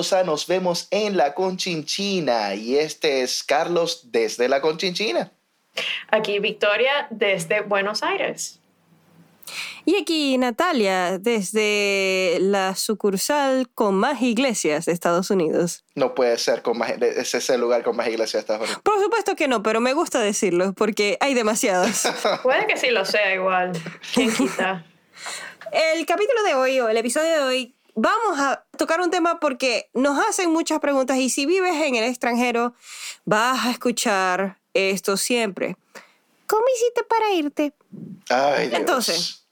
bienvenidos 0.00 0.12
a 0.14 0.24
Nos 0.24 0.46
vemos 0.46 0.88
en 0.90 1.16
la 1.18 1.34
Conchinchina. 1.34 2.54
Y 2.54 2.76
este 2.76 3.20
es 3.20 3.42
Carlos 3.42 4.10
desde 4.10 4.48
la 4.48 4.62
Conchinchina. 4.62 5.30
Aquí 6.08 6.38
Victoria 6.38 7.06
desde 7.10 7.60
Buenos 7.60 8.02
Aires. 8.02 8.60
Y 9.84 9.96
aquí 9.96 10.38
Natalia, 10.38 11.18
desde 11.18 12.38
la 12.40 12.76
sucursal 12.76 13.68
con 13.74 13.94
más 13.94 14.22
iglesias 14.22 14.86
de 14.86 14.92
Estados 14.92 15.30
Unidos. 15.30 15.84
No 15.94 16.14
puede 16.14 16.38
ser 16.38 16.62
con 16.62 16.78
más, 16.78 16.92
ese 16.92 17.38
es 17.38 17.50
el 17.50 17.60
lugar 17.60 17.82
con 17.82 17.94
más 17.94 18.08
iglesias 18.08 18.32
de 18.32 18.54
Estados 18.54 18.62
Unidos. 18.62 18.82
Por 18.82 19.02
supuesto 19.02 19.36
que 19.36 19.48
no, 19.48 19.62
pero 19.62 19.80
me 19.80 19.92
gusta 19.92 20.20
decirlo 20.20 20.72
porque 20.72 21.18
hay 21.20 21.34
demasiadas. 21.34 22.10
Puede 22.42 22.66
que 22.66 22.78
sí 22.78 22.90
lo 22.90 23.04
sea 23.04 23.34
igual. 23.34 23.72
¿Quién 24.14 24.32
quita? 24.32 24.86
el 25.72 26.06
capítulo 26.06 26.42
de 26.42 26.54
hoy 26.54 26.80
o 26.80 26.88
el 26.88 26.96
episodio 26.96 27.30
de 27.32 27.40
hoy 27.40 27.76
vamos 28.00 28.38
a 28.38 28.64
tocar 28.78 29.00
un 29.00 29.10
tema 29.10 29.38
porque 29.40 29.90
nos 29.94 30.18
hacen 30.26 30.50
muchas 30.50 30.80
preguntas 30.80 31.18
y 31.18 31.28
si 31.30 31.44
vives 31.46 31.74
en 31.82 31.94
el 31.96 32.04
extranjero 32.04 32.74
vas 33.24 33.66
a 33.66 33.70
escuchar 33.70 34.58
esto 34.74 35.16
siempre. 35.16 35.76
¿Cómo 36.46 36.62
hiciste 36.74 37.04
para 37.04 37.30
irte? 37.32 37.74
Ay, 38.28 38.68
Dios. 38.68 38.80
Entonces, 38.80 39.46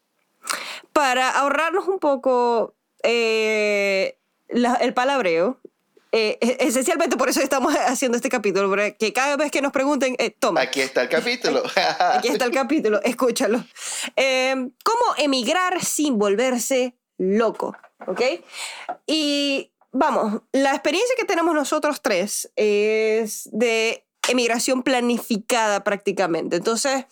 para 0.93 1.31
ahorrarnos 1.31 1.87
un 1.89 1.99
poco 1.99 2.75
eh, 3.03 4.19
la- 4.49 4.75
el 4.77 4.93
palabreo, 4.95 5.61
eh, 6.11 6.39
esencialmente 6.61 7.17
por 7.17 7.29
eso 7.29 7.41
estamos 7.41 7.75
haciendo 7.75 8.17
este 8.17 8.29
capítulo, 8.31 8.69
porque 8.69 9.13
cada 9.13 9.37
vez 9.37 9.51
que 9.53 9.61
nos 9.63 9.73
pregunten, 9.73 10.17
eh, 10.19 10.31
toma, 10.31 10.63
Aquí 10.63 10.81
está 10.81 11.03
el 11.03 11.09
capítulo. 11.09 11.63
aquí 12.15 12.29
está 12.29 12.47
el 12.47 12.51
capítulo, 12.53 13.01
escúchalo. 13.03 13.63
Eh, 14.17 14.55
¿Cómo 14.83 15.03
emigrar 15.19 15.85
sin 15.85 16.19
volverse 16.19 16.95
loco? 17.19 17.77
¿Ok? 18.07 18.23
Y 19.07 19.71
vamos, 19.93 20.43
la 20.53 20.73
experiencia 20.73 21.15
que 21.17 21.25
tenemos 21.25 21.55
nosotros 21.55 22.01
tres 22.01 22.51
es 22.57 23.49
de 23.53 24.05
emigración 24.29 24.83
planificada 24.83 25.85
prácticamente. 25.85 26.57
Entonces, 26.57 27.07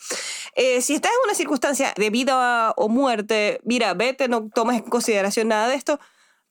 eh, 0.54 0.80
si 0.82 0.94
estás 0.94 1.12
en 1.12 1.28
una 1.28 1.34
circunstancia 1.34 1.92
de 1.96 2.10
vida 2.10 2.72
o 2.76 2.88
muerte, 2.88 3.60
mira, 3.64 3.94
vete, 3.94 4.28
no 4.28 4.48
tomes 4.54 4.78
en 4.78 4.90
consideración 4.90 5.48
nada 5.48 5.68
de 5.68 5.74
esto, 5.74 5.98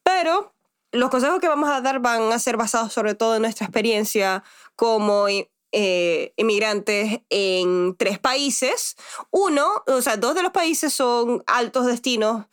pero 0.03 0.53
los 0.91 1.09
consejos 1.09 1.39
que 1.39 1.47
vamos 1.47 1.69
a 1.69 1.81
dar 1.81 1.99
van 1.99 2.31
a 2.31 2.39
ser 2.39 2.57
basados 2.57 2.93
sobre 2.93 3.15
todo 3.15 3.35
en 3.35 3.41
nuestra 3.41 3.65
experiencia 3.65 4.43
como 4.75 5.27
eh, 5.71 6.33
inmigrantes 6.37 7.19
en 7.29 7.95
tres 7.97 8.17
países. 8.17 8.95
Uno, 9.29 9.83
o 9.87 10.01
sea, 10.01 10.17
dos 10.17 10.33
de 10.33 10.41
los 10.41 10.51
países 10.51 10.93
son 10.93 11.43
altos 11.47 11.85
destinos 11.85 12.45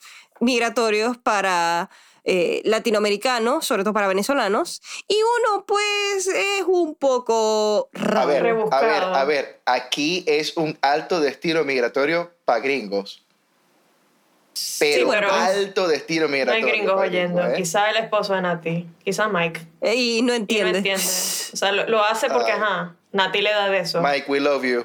migratorios 0.42 1.16
para 1.18 1.88
eh, 2.24 2.60
latinoamericanos, 2.64 3.64
sobre 3.66 3.82
todo 3.82 3.92
para 3.94 4.06
venezolanos, 4.08 4.80
y 5.08 5.16
uno 5.16 5.64
pues 5.66 6.26
es 6.26 6.62
un 6.66 6.94
poco 6.94 7.88
A 7.94 8.24
ver, 8.26 8.46
a 8.46 8.80
ver, 8.80 9.02
a 9.02 9.24
ver. 9.24 9.60
Aquí 9.66 10.24
es 10.26 10.56
un 10.56 10.78
alto 10.82 11.20
destino 11.20 11.64
migratorio 11.64 12.30
para 12.44 12.60
gringos. 12.60 13.24
Pero 14.78 15.06
bueno, 15.06 15.28
pues, 15.30 15.40
alto 15.42 15.88
destino 15.88 16.28
No 16.28 16.34
hay 16.34 16.40
migratorio. 16.40 16.66
gringos 16.68 17.00
oyendo. 17.00 17.46
¿eh? 17.46 17.54
Quizá 17.56 17.88
el 17.90 17.96
esposo 17.96 18.34
de 18.34 18.42
Nati. 18.42 18.86
Quizá 19.02 19.28
Mike. 19.28 19.60
Y 19.82 19.86
no 19.86 19.94
Y 19.94 20.22
no 20.22 20.34
entiende. 20.34 20.78
entiende. 20.78 21.02
O 21.02 21.56
sea, 21.56 21.72
lo, 21.72 21.88
lo 21.88 22.04
hace 22.04 22.28
porque, 22.28 22.52
Ah. 22.52 22.56
ajá, 22.56 22.96
Nati 23.12 23.40
le 23.40 23.50
da 23.50 23.70
de 23.70 23.78
eso. 23.78 24.02
Mike, 24.02 24.26
we 24.28 24.40
love 24.40 24.62
you. 24.64 24.84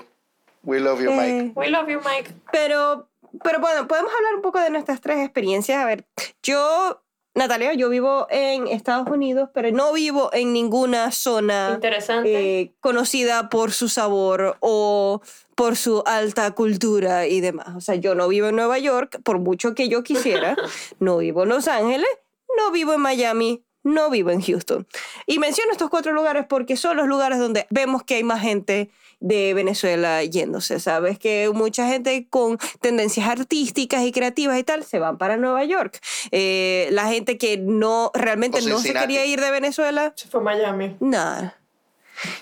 We 0.64 0.80
love 0.80 1.02
you, 1.02 1.12
Mike. 1.12 1.38
Eh, 1.40 1.52
We 1.56 1.70
love 1.70 1.90
you, 1.90 2.00
Mike. 2.02 2.32
Pero, 2.52 3.08
pero 3.44 3.60
bueno, 3.60 3.88
podemos 3.88 4.12
hablar 4.14 4.36
un 4.36 4.42
poco 4.42 4.60
de 4.60 4.70
nuestras 4.70 5.02
tres 5.02 5.20
experiencias. 5.20 5.78
A 5.82 5.86
ver, 5.86 6.08
yo, 6.44 7.04
Natalia, 7.36 7.74
yo 7.74 7.90
vivo 7.90 8.28
en 8.30 8.68
Estados 8.68 9.08
Unidos, 9.10 9.50
pero 9.54 9.72
no 9.72 9.94
vivo 9.94 10.30
en 10.34 10.54
ninguna 10.54 11.12
zona 11.12 11.72
Interesante. 11.76 12.62
eh, 12.62 12.74
conocida 12.80 13.50
por 13.50 13.72
su 13.72 13.90
sabor 13.90 14.58
o 14.60 15.22
por 15.56 15.76
su 15.76 16.04
alta 16.06 16.52
cultura 16.52 17.28
y 17.28 17.42
demás. 17.42 17.76
O 17.76 17.82
sea, 17.82 17.96
yo 17.96 18.16
no 18.16 18.28
vivo 18.28 18.48
en 18.48 18.56
Nueva 18.56 18.78
York, 18.80 19.20
por 19.24 19.40
mucho 19.40 19.74
que 19.76 19.90
yo 19.90 20.04
quisiera. 20.04 20.56
no 21.00 21.18
vivo 21.18 21.44
en 21.44 21.50
Los 21.50 21.68
Ángeles, 21.68 22.10
no 22.58 22.72
vivo 22.72 22.94
en 22.94 23.02
Miami, 23.02 23.64
no 23.88 24.10
vivo 24.10 24.30
en 24.32 24.42
Houston. 24.42 24.86
Y 25.26 25.40
menciono 25.40 25.72
estos 25.72 25.90
cuatro 25.90 26.14
lugares 26.14 26.46
porque 26.48 26.78
son 26.78 26.98
los 26.98 27.08
lugares 27.08 27.40
donde 27.40 27.66
vemos 27.70 28.04
que 28.04 28.16
hay 28.16 28.24
más 28.24 28.42
gente 28.42 28.90
de 29.20 29.54
Venezuela 29.56 30.24
yéndose, 30.24 30.80
¿sabes? 30.80 31.18
Que 31.18 31.50
mucha 31.54 31.88
gente 31.88 32.28
con 32.30 32.60
tendencias 32.82 33.28
artísticas 33.28 34.04
y 34.04 34.12
creativas 34.12 34.60
y 34.60 34.64
tal 34.64 34.84
se 34.84 35.00
van 35.00 35.18
para 35.18 35.38
Nueva 35.38 35.64
York. 35.64 36.00
Eh, 36.32 36.88
la 36.92 37.08
gente 37.08 37.38
que 37.38 37.58
no 37.58 38.12
realmente 38.14 38.62
no 38.62 38.80
se 38.80 38.94
quería 38.94 39.26
ir 39.26 39.42
de 39.42 39.50
Venezuela, 39.50 40.14
Se 40.16 40.28
fue 40.28 40.42
a 40.42 40.44
Miami. 40.44 40.96
nada. 41.00 41.58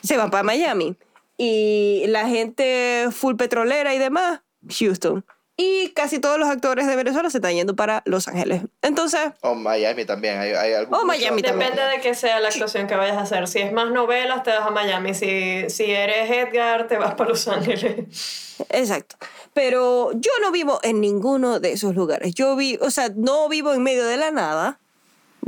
Se 0.03 0.17
van 0.17 0.31
para 0.31 0.44
Miami. 0.44 0.95
Y 1.38 2.03
la 2.07 2.27
gente 2.27 3.07
full 3.12 3.35
petrolera 3.35 3.94
y 3.94 3.97
demás, 4.00 4.41
Houston. 4.79 5.25
Y 5.58 5.90
casi 5.94 6.20
todos 6.20 6.38
los 6.38 6.50
actores 6.50 6.86
de 6.86 6.98
Venezuela 6.98 7.30
se 7.30 7.38
están 7.38 7.54
yendo 7.54 7.78
para 7.78 8.02
Los 8.06 8.28
Ángeles. 8.28 8.64
Entonces, 8.82 9.22
O 9.42 9.52
Oh, 9.52 9.56
Miami 9.56 10.04
también. 10.04 10.38
Hay, 10.38 10.52
hay 10.52 10.74
algún- 10.74 10.96
O 11.00 11.06
Miami 11.06 11.42
también. 11.42 11.72
Depende 11.72 11.96
de 11.96 12.02
qué 12.02 12.14
sea 12.14 12.42
la 12.42 12.50
actuación 12.50 12.88
que 12.88 12.96
vayas 12.96 13.16
a 13.16 13.22
hacer. 13.22 13.48
Si 13.48 13.60
es 13.60 13.72
más 13.72 13.90
novelas, 13.92 14.44
te 14.44 14.50
vas 14.52 14.68
a 14.68 14.72
Miami. 14.72 15.14
Si, 15.14 15.70
si 15.70 15.86
eres 15.92 16.30
Edgar, 16.30 16.88
te 16.88 16.98
vas 16.98 17.14
para 17.16 17.30
Los 17.30 17.48
Ángeles. 17.48 18.56
exacto. 18.70 19.16
Pero 19.54 20.12
yo 20.14 20.32
no 20.42 20.52
vivo 20.52 20.80
en 20.84 21.00
ninguno 21.00 21.62
de 21.62 21.72
esos 21.72 21.96
lugares. 21.96 22.36
Yo 22.36 22.58
vi, 22.58 22.78
o 22.82 22.92
sea, 22.92 23.08
no 23.16 23.48
vivo 23.48 23.74
en 23.74 23.82
medio 23.84 24.06
de 24.06 24.18
la 24.18 24.32
nada. 24.32 24.80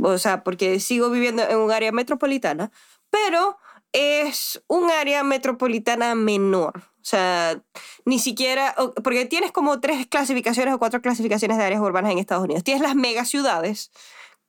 O 0.00 0.16
sea, 0.16 0.42
porque 0.42 0.80
sigo 0.80 1.10
viviendo 1.10 1.42
en 1.46 1.58
un 1.58 1.70
área 1.70 1.92
metropolitana. 1.92 2.70
Pero 3.10 3.58
es 3.92 4.62
un 4.68 4.90
área 4.90 5.22
metropolitana 5.22 6.14
menor. 6.14 6.84
O 7.08 7.10
sea, 7.10 7.58
ni 8.04 8.18
siquiera, 8.18 8.74
porque 9.02 9.24
tienes 9.24 9.50
como 9.50 9.80
tres 9.80 10.06
clasificaciones 10.06 10.74
o 10.74 10.78
cuatro 10.78 11.00
clasificaciones 11.00 11.56
de 11.56 11.64
áreas 11.64 11.80
urbanas 11.80 12.12
en 12.12 12.18
Estados 12.18 12.44
Unidos. 12.44 12.64
Tienes 12.64 12.82
las 12.82 12.94
megaciudades, 12.94 13.90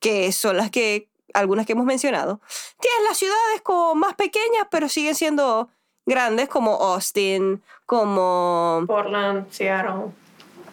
que 0.02 0.34
son 0.34 0.58
las 0.58 0.70
que, 0.70 1.08
algunas 1.34 1.66
que 1.66 1.72
hemos 1.72 1.86
mencionado. 1.86 2.42
Tienes 2.81 3.00
las 3.08 3.18
ciudades 3.18 3.62
como 3.64 3.96
más 3.96 4.16
pequeñas, 4.16 4.68
pero 4.70 4.90
siguen 4.90 5.16
siendo 5.16 5.70
grandes, 6.06 6.50
como 6.50 6.74
Austin, 6.74 7.64
como 7.86 8.84
Portland, 8.88 9.50
Seattle. 9.52 10.12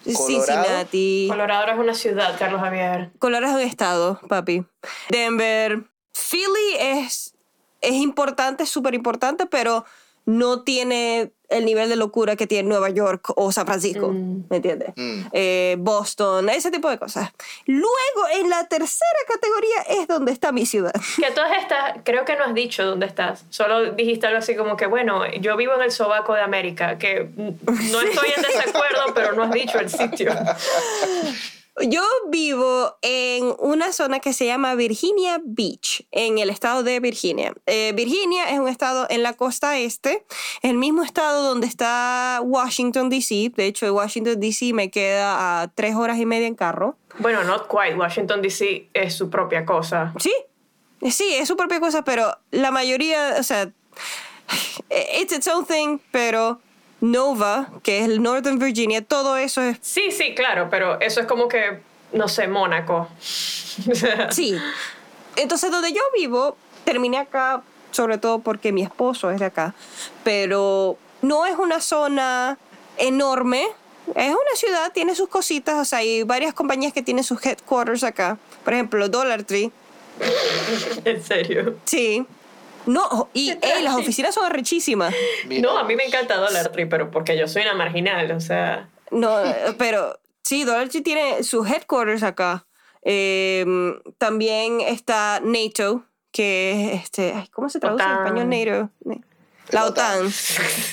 Colorado. 0.03 0.27
Cincinnati. 0.27 1.27
Colorado 1.31 1.71
es 1.71 1.79
una 1.79 1.95
ciudad, 1.95 2.37
Carlos 2.37 2.61
Javier. 2.63 3.13
Colorado 3.21 3.59
es 3.61 3.65
un 3.65 3.71
estado, 3.71 4.19
papi. 4.27 4.65
Denver. 5.11 5.85
Philly 6.13 6.75
es, 6.81 7.37
es 7.81 7.93
importante, 7.93 8.65
es 8.65 8.71
súper 8.71 8.95
importante, 8.95 9.47
pero 9.47 9.85
no 10.27 10.63
tiene 10.63 11.33
el 11.49 11.65
nivel 11.65 11.89
de 11.89 11.97
locura 11.97 12.37
que 12.37 12.47
tiene 12.47 12.69
Nueva 12.69 12.91
York 12.91 13.33
o 13.37 13.53
San 13.53 13.67
Francisco. 13.67 14.09
Mm. 14.09 14.45
¿Me 14.51 14.57
entiendes? 14.57 14.91
Mm. 14.97 15.23
Eh, 15.33 15.77
Boston, 15.79 16.49
ese 16.49 16.71
tipo 16.71 16.89
de 16.91 16.99
cosas. 16.99 17.31
Luego, 17.67 18.29
en 18.35 18.51
la 18.51 18.67
tercera 18.69 19.21
categoría 19.29 20.01
es 20.01 20.09
donde 20.09 20.33
está 20.33 20.53
mi 20.53 20.67
ciudad. 20.67 20.93
Que 21.27 21.33
todas 21.33 21.57
estas, 21.59 21.99
creo 22.05 22.25
que 22.25 22.37
no 22.37 22.45
has 22.45 22.55
dicho 22.55 22.85
dónde 22.85 23.07
estás. 23.07 23.45
Solo 23.51 23.93
dijiste 23.93 24.27
algo 24.27 24.39
así 24.39 24.55
como 24.55 24.77
que, 24.77 24.87
bueno, 24.87 25.27
yo 25.41 25.57
vivo 25.57 25.75
en 25.75 25.83
el 25.83 25.91
sobaco 25.91 26.35
de 26.35 26.43
América, 26.43 26.99
que 26.99 27.29
no 27.37 28.01
estoy 28.01 28.29
en 28.37 28.43
desacuerdo, 28.43 29.15
pero 29.15 29.33
no 29.33 29.45
has 29.45 29.51
dicho 29.51 29.79
el 29.79 29.91
sitio. 29.91 30.33
Yo 31.83 32.03
vivo 32.31 32.97
en 33.03 33.55
una 33.59 33.93
zona 33.93 34.21
que 34.21 34.33
se 34.33 34.47
llama 34.47 34.75
Virginia 34.75 35.41
Beach, 35.45 36.07
en 36.11 36.39
el 36.39 36.49
estado 36.49 36.83
de 36.83 37.01
Virginia. 37.01 37.53
Eh, 37.67 37.93
Virginia 37.95 38.51
es 38.51 38.59
un 38.59 38.69
estado 38.69 39.07
en 39.11 39.23
la 39.23 39.35
costa 39.35 39.77
este, 39.77 40.25
el 40.63 40.79
mismo 40.79 41.03
estado 41.03 41.43
donde 41.43 41.67
está 41.67 42.41
Washington, 42.43 43.11
D.C. 43.11 43.53
De 43.55 43.67
hecho, 43.67 43.93
Washington, 43.93 44.41
D.C. 44.41 44.73
me 44.73 44.91
queda 44.91 45.63
a 45.63 45.69
tres 45.69 45.95
horas 45.97 46.19
y 46.19 46.25
media 46.25 46.47
en 46.47 46.55
carro. 46.55 46.97
Bueno, 47.19 47.45
not 47.45 47.69
quite. 47.69 47.95
Washington, 47.95 48.41
D.C. 48.41 48.89
es 48.95 49.15
su 49.15 49.29
propia 49.29 49.67
cosa. 49.67 50.15
Sí, 50.19 50.33
sí, 51.11 51.35
es 51.35 51.47
su 51.47 51.59
propia 51.59 51.79
cosa, 51.79 52.03
pero 52.05 52.39
la 52.53 52.71
mayoría, 52.71 53.37
o 53.39 53.43
sea, 53.43 53.71
it's 55.21 55.33
its 55.33 55.47
own 55.47 55.67
thing, 55.67 55.99
pero 56.11 56.59
Nova, 57.01 57.71
que 57.83 57.99
es 57.99 58.05
el 58.07 58.23
Northern 58.23 58.59
Virginia, 58.59 59.03
todo 59.03 59.37
eso 59.37 59.61
es 59.63 59.79
Sí, 59.83 60.11
sí, 60.11 60.35
claro, 60.35 60.69
pero 60.71 61.01
eso 61.01 61.21
es 61.21 61.27
como 61.27 61.49
que, 61.49 61.81
no 62.13 62.29
sé, 62.29 62.49
Mónaco. 62.49 63.09
Sí. 64.31 64.57
Entonces, 65.37 65.71
donde 65.71 65.93
yo 65.93 66.01
vivo, 66.15 66.57
terminé 66.85 67.19
acá, 67.19 67.63
sobre 67.91 68.19
todo 68.19 68.39
porque 68.39 68.73
mi 68.73 68.83
esposo 68.83 69.31
es 69.31 69.39
de 69.39 69.47
acá, 69.47 69.75
pero 70.25 70.97
no 71.23 71.45
es 71.47 71.57
una 71.59 71.81
zona 71.81 72.59
enorme. 72.97 73.67
Es 74.15 74.31
una 74.31 74.55
ciudad, 74.55 74.93
tiene 74.93 75.15
sus 75.17 75.29
cositas, 75.29 75.75
o 75.75 75.85
sea, 75.85 75.99
hay 75.99 76.23
varias 76.23 76.55
compañías 76.55 76.93
que 76.93 77.03
tienen 77.03 77.25
sus 77.25 77.45
headquarters 77.45 78.05
acá. 78.05 78.39
Por 78.65 78.73
ejemplo, 78.73 79.09
Dollar 79.09 79.43
Tree. 79.43 79.73
en 81.05 81.23
serio. 81.23 81.77
Sí. 81.85 82.25
No, 82.87 83.29
y 83.35 83.51
ey, 83.51 83.83
las 83.83 83.95
oficinas 83.97 84.35
son 84.35 84.47
arrechísimas. 84.47 85.15
No, 85.61 85.77
a 85.77 85.85
mí 85.85 85.97
me 85.97 86.05
encanta 86.07 86.37
Dollar 86.37 86.71
Tree, 86.73 86.87
pero 86.87 87.11
porque 87.11 87.37
yo 87.37 87.49
soy 87.49 87.63
una 87.63 87.75
marginal, 87.75 88.31
o 88.33 88.41
sea. 88.41 88.89
No, 89.11 89.45
eh, 89.45 89.75
pero 89.79 90.19
sí, 90.43 90.65
Dollar 90.65 90.89
Tree 90.89 91.03
tiene 91.03 91.43
sus 91.43 91.69
headquarters 91.69 92.23
acá. 92.23 92.67
Eh, 93.03 93.65
también 94.19 94.81
está 94.81 95.41
NATO, 95.43 96.05
que 96.33 96.93
es, 96.95 97.03
este, 97.05 97.33
ay, 97.35 97.49
¿cómo 97.49 97.69
se 97.69 97.79
traduce 97.81 98.05
en 98.05 98.11
OTAN. 98.11 98.27
español 98.27 98.49
negro? 98.49 98.91
La 99.05 99.17
La 99.71 99.87
OTAN. 99.87 100.19
OTAN. 100.27 100.33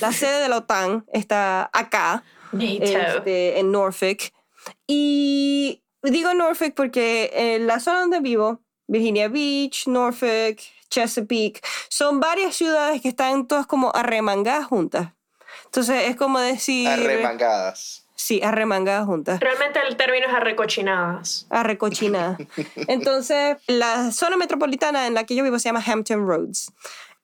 La 0.00 0.12
sede 0.12 0.40
de 0.42 0.48
la 0.48 0.58
OTAN 0.58 1.04
está 1.12 1.70
acá, 1.72 2.22
NATO. 2.52 2.84
este, 2.84 3.58
en 3.58 3.70
Norfolk. 3.72 4.32
Y 4.86 5.82
digo 6.02 6.34
Norfolk 6.34 6.74
porque 6.74 7.30
en 7.34 7.66
la 7.66 7.80
zona 7.80 8.00
donde 8.00 8.20
vivo, 8.20 8.60
Virginia 8.86 9.28
Beach, 9.28 9.86
Norfolk, 9.86 10.60
Chesapeake, 10.90 11.60
son 11.88 12.20
varias 12.20 12.56
ciudades 12.56 13.02
que 13.02 13.08
están 13.08 13.46
todas 13.46 13.66
como 13.66 13.90
arremangadas 13.94 14.66
juntas. 14.66 15.12
Entonces 15.66 16.08
es 16.08 16.16
como 16.16 16.38
decir... 16.38 16.88
Arremangadas. 16.88 18.04
Sí, 18.16 18.40
arremangadas 18.42 19.06
juntas. 19.06 19.40
Realmente 19.40 19.80
el 19.86 19.96
término 19.96 20.26
es 20.28 20.32
arrecochinadas. 20.32 21.46
Arrecochinadas. 21.50 22.38
Entonces, 22.88 23.56
la 23.66 24.12
zona 24.12 24.36
metropolitana 24.36 25.06
en 25.06 25.14
la 25.14 25.24
que 25.24 25.34
yo 25.34 25.42
vivo 25.42 25.58
se 25.58 25.68
llama 25.68 25.82
Hampton 25.84 26.26
Roads. 26.26 26.72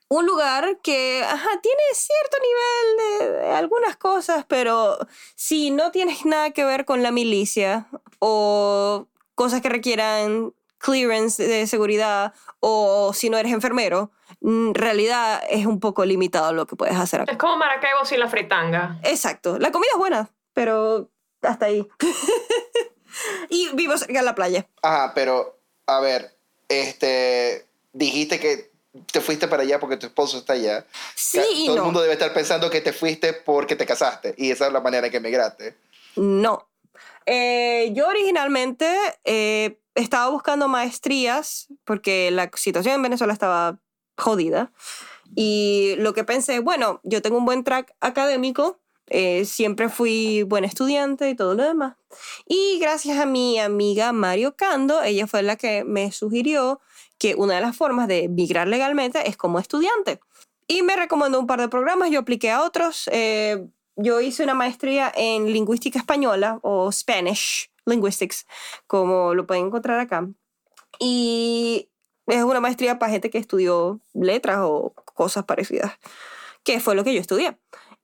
Un 0.09 0.27
lugar 0.27 0.79
que 0.83 1.23
ajá, 1.23 1.49
tiene 1.63 1.83
cierto 1.95 2.37
nivel 2.43 3.31
de, 3.33 3.39
de 3.39 3.53
algunas 3.53 3.97
cosas, 3.97 4.45
pero 4.49 4.99
si 5.37 5.71
no 5.71 5.93
tienes 5.93 6.27
nada 6.27 6.51
que 6.51 6.65
ver 6.65 6.85
con 6.85 7.05
la 7.05 7.13
milicia 7.13 7.87
o 8.19 9.07
cosas 9.37 9.61
que 9.61 9.69
requieran 9.69 10.53
clearance 10.81 11.47
de 11.47 11.67
seguridad 11.67 12.35
o 12.59 13.13
si 13.15 13.31
no 13.31 13.39
eres 13.39 13.53
enfermero, 13.53 14.11
en 14.43 14.75
realidad 14.75 15.43
es 15.49 15.67
un 15.67 15.79
poco 15.79 16.05
limitado 16.05 16.53
lo 16.53 16.67
que 16.67 16.75
puedes 16.75 16.97
hacer 16.97 17.21
acá. 17.21 17.33
Es 17.33 17.39
como 17.39 17.57
Maracaibo 17.57 18.05
sin 18.05 18.19
la 18.19 18.29
fritanga. 18.29 18.99
Exacto. 19.05 19.59
La 19.59 19.71
comida 19.71 19.91
es 19.93 19.99
buena, 19.99 20.31
pero 20.55 21.11
hasta 21.43 21.67
ahí. 21.67 21.87
y 23.49 23.69
vivo 23.75 23.97
cerca 23.97 24.19
de 24.19 24.25
la 24.25 24.35
playa. 24.35 24.67
Ajá, 24.83 25.13
pero, 25.15 25.59
a 25.87 26.01
ver, 26.01 26.35
este, 26.69 27.67
dijiste 27.93 28.41
que 28.41 28.71
te 29.13 29.21
fuiste 29.21 29.47
para 29.49 29.63
allá 29.63 29.79
porque 29.79 29.97
tu 29.97 30.07
esposo 30.07 30.39
está 30.39 30.55
allá. 30.55 30.87
Sí 31.15 31.41
y 31.55 31.67
Todo 31.67 31.77
el 31.77 31.79
no. 31.81 31.85
mundo 31.87 32.01
debe 32.01 32.15
estar 32.15 32.33
pensando 32.33 32.71
que 32.71 32.81
te 32.81 32.93
fuiste 32.93 33.33
porque 33.33 33.77
te 33.77 33.87
casaste. 33.87 34.35
Y 34.37 34.51
esa 34.51 34.67
es 34.67 34.73
la 34.73 34.81
manera 34.81 35.07
en 35.07 35.11
que 35.11 35.19
emigraste. 35.19 35.77
No. 36.17 36.69
Eh, 37.27 37.91
yo 37.93 38.09
originalmente 38.09 38.89
eh, 39.25 39.79
estaba 39.95 40.29
buscando 40.31 40.69
maestrías 40.69 41.69
porque 41.85 42.31
la 42.31 42.51
situación 42.55 42.95
en 42.97 43.03
Venezuela 43.03 43.33
estaba 43.33 43.79
jodida. 44.17 44.73
Y 45.35 45.95
lo 45.99 46.13
que 46.13 46.25
pensé, 46.25 46.61
bueno, 46.61 47.01
yo 47.05 47.23
tengo 47.23 47.39
un 47.39 47.45
buen 47.45 47.63
track 47.63 47.95
académico, 48.01 48.81
eh, 49.07 49.45
siempre 49.45 49.89
fui 49.89 50.43
buen 50.43 50.65
estudiante 50.65 51.31
y 51.31 51.37
todo 51.37 51.55
lo 51.55 51.65
demás. 51.65 51.97
Y 52.47 52.79
gracias 52.81 53.19
a 53.19 53.27
mi 53.27 53.59
amiga 53.59 54.13
Mario 54.13 54.57
Cando, 54.57 55.03
ella 55.03 55.27
fue 55.27 55.43
la 55.43 55.57
que 55.57 55.85
me 55.85 56.11
sugirió 56.13 56.81
que 57.19 57.35
una 57.35 57.57
de 57.57 57.61
las 57.61 57.77
formas 57.77 58.09
de 58.09 58.29
migrar 58.29 58.67
legalmente 58.67 59.29
es 59.29 59.37
como 59.37 59.59
estudiante. 59.59 60.21
Y 60.67 60.83
me 60.83 60.97
recomendó 60.97 61.39
un 61.41 61.47
par 61.47 61.61
de 61.61 61.69
programas, 61.69 62.11
yo 62.11 62.21
apliqué 62.21 62.51
a 62.51 62.63
otros. 62.63 63.09
eh, 63.13 63.67
yo 63.97 64.21
hice 64.21 64.45
una 64.45 64.55
maestría 64.55 65.13
en 65.15 65.53
lingüística 65.53 65.99
española 65.99 66.59
o 66.63 66.91
Spanish 66.91 67.70
Linguistics, 67.87 68.47
como 68.87 69.35
lo 69.35 69.47
pueden 69.47 69.67
encontrar 69.67 70.01
acá. 70.01 70.29
Y 70.99 71.91
es 72.27 72.43
una 72.43 72.61
maestría 72.61 72.99
para 72.99 73.13
gente 73.13 73.31
que 73.31 73.39
estudió 73.39 74.01
letras 74.13 74.59
o 74.63 74.93
cosas 75.15 75.45
parecidas, 75.45 75.93
que 76.63 76.81
fue 76.81 76.95
lo 76.95 77.05
que 77.05 77.15
yo 77.15 77.21
estudié. 77.21 77.59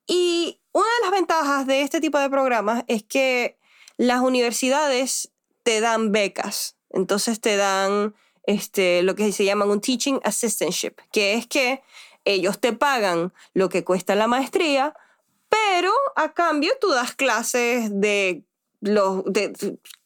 Y 0.06 0.60
una 0.72 0.86
de 0.86 1.02
las 1.02 1.10
ventajas 1.10 1.66
de 1.66 1.82
este 1.82 2.00
tipo 2.00 2.18
de 2.18 2.30
programas 2.30 2.84
es 2.86 3.02
que 3.02 3.58
las 3.96 4.20
universidades 4.20 5.32
te 5.62 5.80
dan 5.80 6.12
becas, 6.12 6.76
entonces 6.90 7.40
te 7.40 7.56
dan 7.56 8.14
este, 8.44 9.02
lo 9.02 9.14
que 9.14 9.32
se 9.32 9.44
llama 9.44 9.64
un 9.64 9.80
teaching 9.80 10.20
assistantship, 10.22 10.94
que 11.10 11.34
es 11.34 11.46
que 11.46 11.82
ellos 12.24 12.60
te 12.60 12.72
pagan 12.72 13.32
lo 13.54 13.68
que 13.68 13.84
cuesta 13.84 14.14
la 14.14 14.26
maestría, 14.26 14.94
pero 15.48 15.92
a 16.14 16.32
cambio 16.32 16.72
tú 16.80 16.90
das 16.90 17.14
clases 17.14 17.88
de 17.92 18.44
lo, 18.80 19.22
de, 19.26 19.52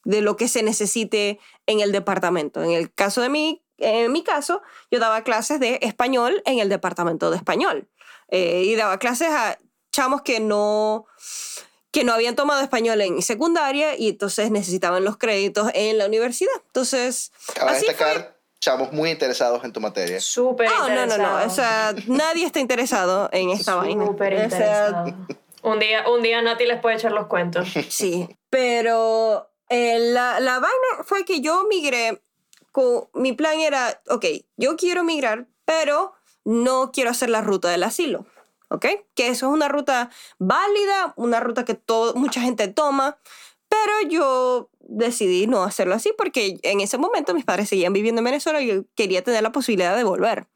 de 0.03 0.21
lo 0.21 0.35
que 0.37 0.47
se 0.47 0.63
necesite 0.63 1.39
en 1.65 1.79
el 1.79 1.91
departamento. 1.91 2.63
En 2.63 2.71
el 2.71 2.93
caso 2.93 3.21
de 3.21 3.29
mí, 3.29 3.63
en 3.77 4.11
mi 4.11 4.23
caso, 4.23 4.61
yo 4.91 4.99
daba 4.99 5.23
clases 5.23 5.59
de 5.59 5.79
español 5.81 6.41
en 6.45 6.59
el 6.59 6.69
departamento 6.69 7.31
de 7.31 7.37
español. 7.37 7.87
Eh, 8.29 8.63
y 8.65 8.75
daba 8.75 8.97
clases 8.99 9.29
a 9.29 9.57
chamos 9.91 10.21
que 10.21 10.39
no, 10.39 11.05
que 11.91 12.03
no 12.05 12.13
habían 12.13 12.35
tomado 12.35 12.61
español 12.61 13.01
en 13.01 13.21
secundaria 13.21 13.97
y 13.97 14.09
entonces 14.09 14.49
necesitaban 14.51 15.03
los 15.03 15.17
créditos 15.17 15.69
en 15.73 15.97
la 15.97 16.05
universidad. 16.05 16.53
Entonces, 16.67 17.31
Cabe 17.53 17.71
así 17.71 17.85
destacar, 17.87 18.15
fue. 18.15 18.35
chamos 18.61 18.93
muy 18.93 19.09
interesados 19.09 19.63
en 19.65 19.73
tu 19.73 19.81
materia. 19.81 20.21
Súper 20.21 20.69
Oh, 20.69 20.87
no, 20.87 21.05
no, 21.07 21.17
no. 21.17 21.43
interesado. 21.43 21.47
O 21.47 21.49
sea, 21.49 21.93
nadie 22.07 22.45
está 22.45 22.59
interesado 22.61 23.27
en 23.33 23.49
esta 23.49 23.75
vaina. 23.75 24.05
Súper 24.05 24.33
O 24.33 24.37
sea, 24.37 24.45
interesado. 24.45 25.05
Un 25.63 25.79
día, 25.79 26.09
un 26.09 26.21
día 26.21 26.41
Nati 26.41 26.65
les 26.65 26.79
puede 26.79 26.95
echar 26.95 27.11
los 27.11 27.27
cuentos. 27.27 27.69
Sí, 27.89 28.27
pero 28.49 29.49
eh, 29.69 29.99
la, 29.99 30.39
la 30.39 30.59
vaina 30.59 31.03
fue 31.03 31.25
que 31.25 31.41
yo 31.41 31.65
migré, 31.69 32.21
con, 32.71 33.07
mi 33.13 33.33
plan 33.33 33.59
era, 33.59 34.01
ok, 34.09 34.25
yo 34.57 34.75
quiero 34.75 35.03
migrar, 35.03 35.47
pero 35.65 36.13
no 36.43 36.91
quiero 36.91 37.09
hacer 37.09 37.29
la 37.29 37.41
ruta 37.41 37.69
del 37.69 37.83
asilo, 37.83 38.25
¿ok? 38.69 38.85
Que 39.13 39.27
eso 39.27 39.47
es 39.47 39.53
una 39.53 39.67
ruta 39.67 40.09
válida, 40.39 41.13
una 41.15 41.39
ruta 41.39 41.65
que 41.65 41.75
todo, 41.75 42.15
mucha 42.15 42.41
gente 42.41 42.67
toma, 42.67 43.17
pero 43.69 44.09
yo 44.09 44.69
decidí 44.79 45.47
no 45.47 45.63
hacerlo 45.63 45.95
así 45.95 46.13
porque 46.17 46.59
en 46.63 46.81
ese 46.81 46.97
momento 46.97 47.33
mis 47.33 47.45
padres 47.45 47.69
seguían 47.69 47.93
viviendo 47.93 48.19
en 48.19 48.25
Venezuela 48.25 48.61
y 48.61 48.67
yo 48.67 48.83
quería 48.95 49.23
tener 49.23 49.41
la 49.43 49.51
posibilidad 49.51 49.95
de 49.95 50.03
volver. 50.03 50.47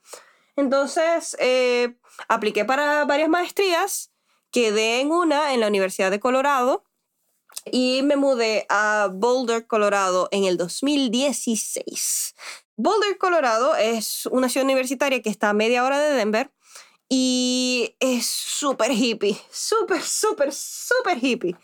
Entonces, 0.58 1.36
eh, 1.40 1.96
apliqué 2.28 2.66
para 2.66 3.06
varias 3.06 3.30
maestrías, 3.30 4.12
quedé 4.56 5.02
en 5.02 5.12
una 5.12 5.54
en 5.54 5.60
la 5.60 5.68
Universidad 5.68 6.10
de 6.10 6.22
Colorado 6.22 6.86
y 7.69 8.04
me 8.04 8.16
mudé 8.16 8.66
a 8.69 9.10
Boulder, 9.12 9.68
Colorado 9.68 10.29
en 10.32 10.46
el 10.46 10.56
2016. 10.56 12.36
Boulder, 12.77 13.18
Colorado 13.18 13.75
es 13.75 14.27
una 14.27 14.48
ciudad 14.48 14.63
universitaria 14.63 15.22
que 15.22 15.29
está 15.29 15.50
a 15.50 15.53
media 15.53 15.84
hora 15.84 16.00
de 16.00 16.13
Denver 16.13 16.53
y 17.10 17.98
es 18.00 18.27
súper 18.27 18.94
hippie, 18.94 19.38
súper, 19.51 20.01
súper, 20.01 20.53
súper 20.53 21.22
hippie. 21.22 21.58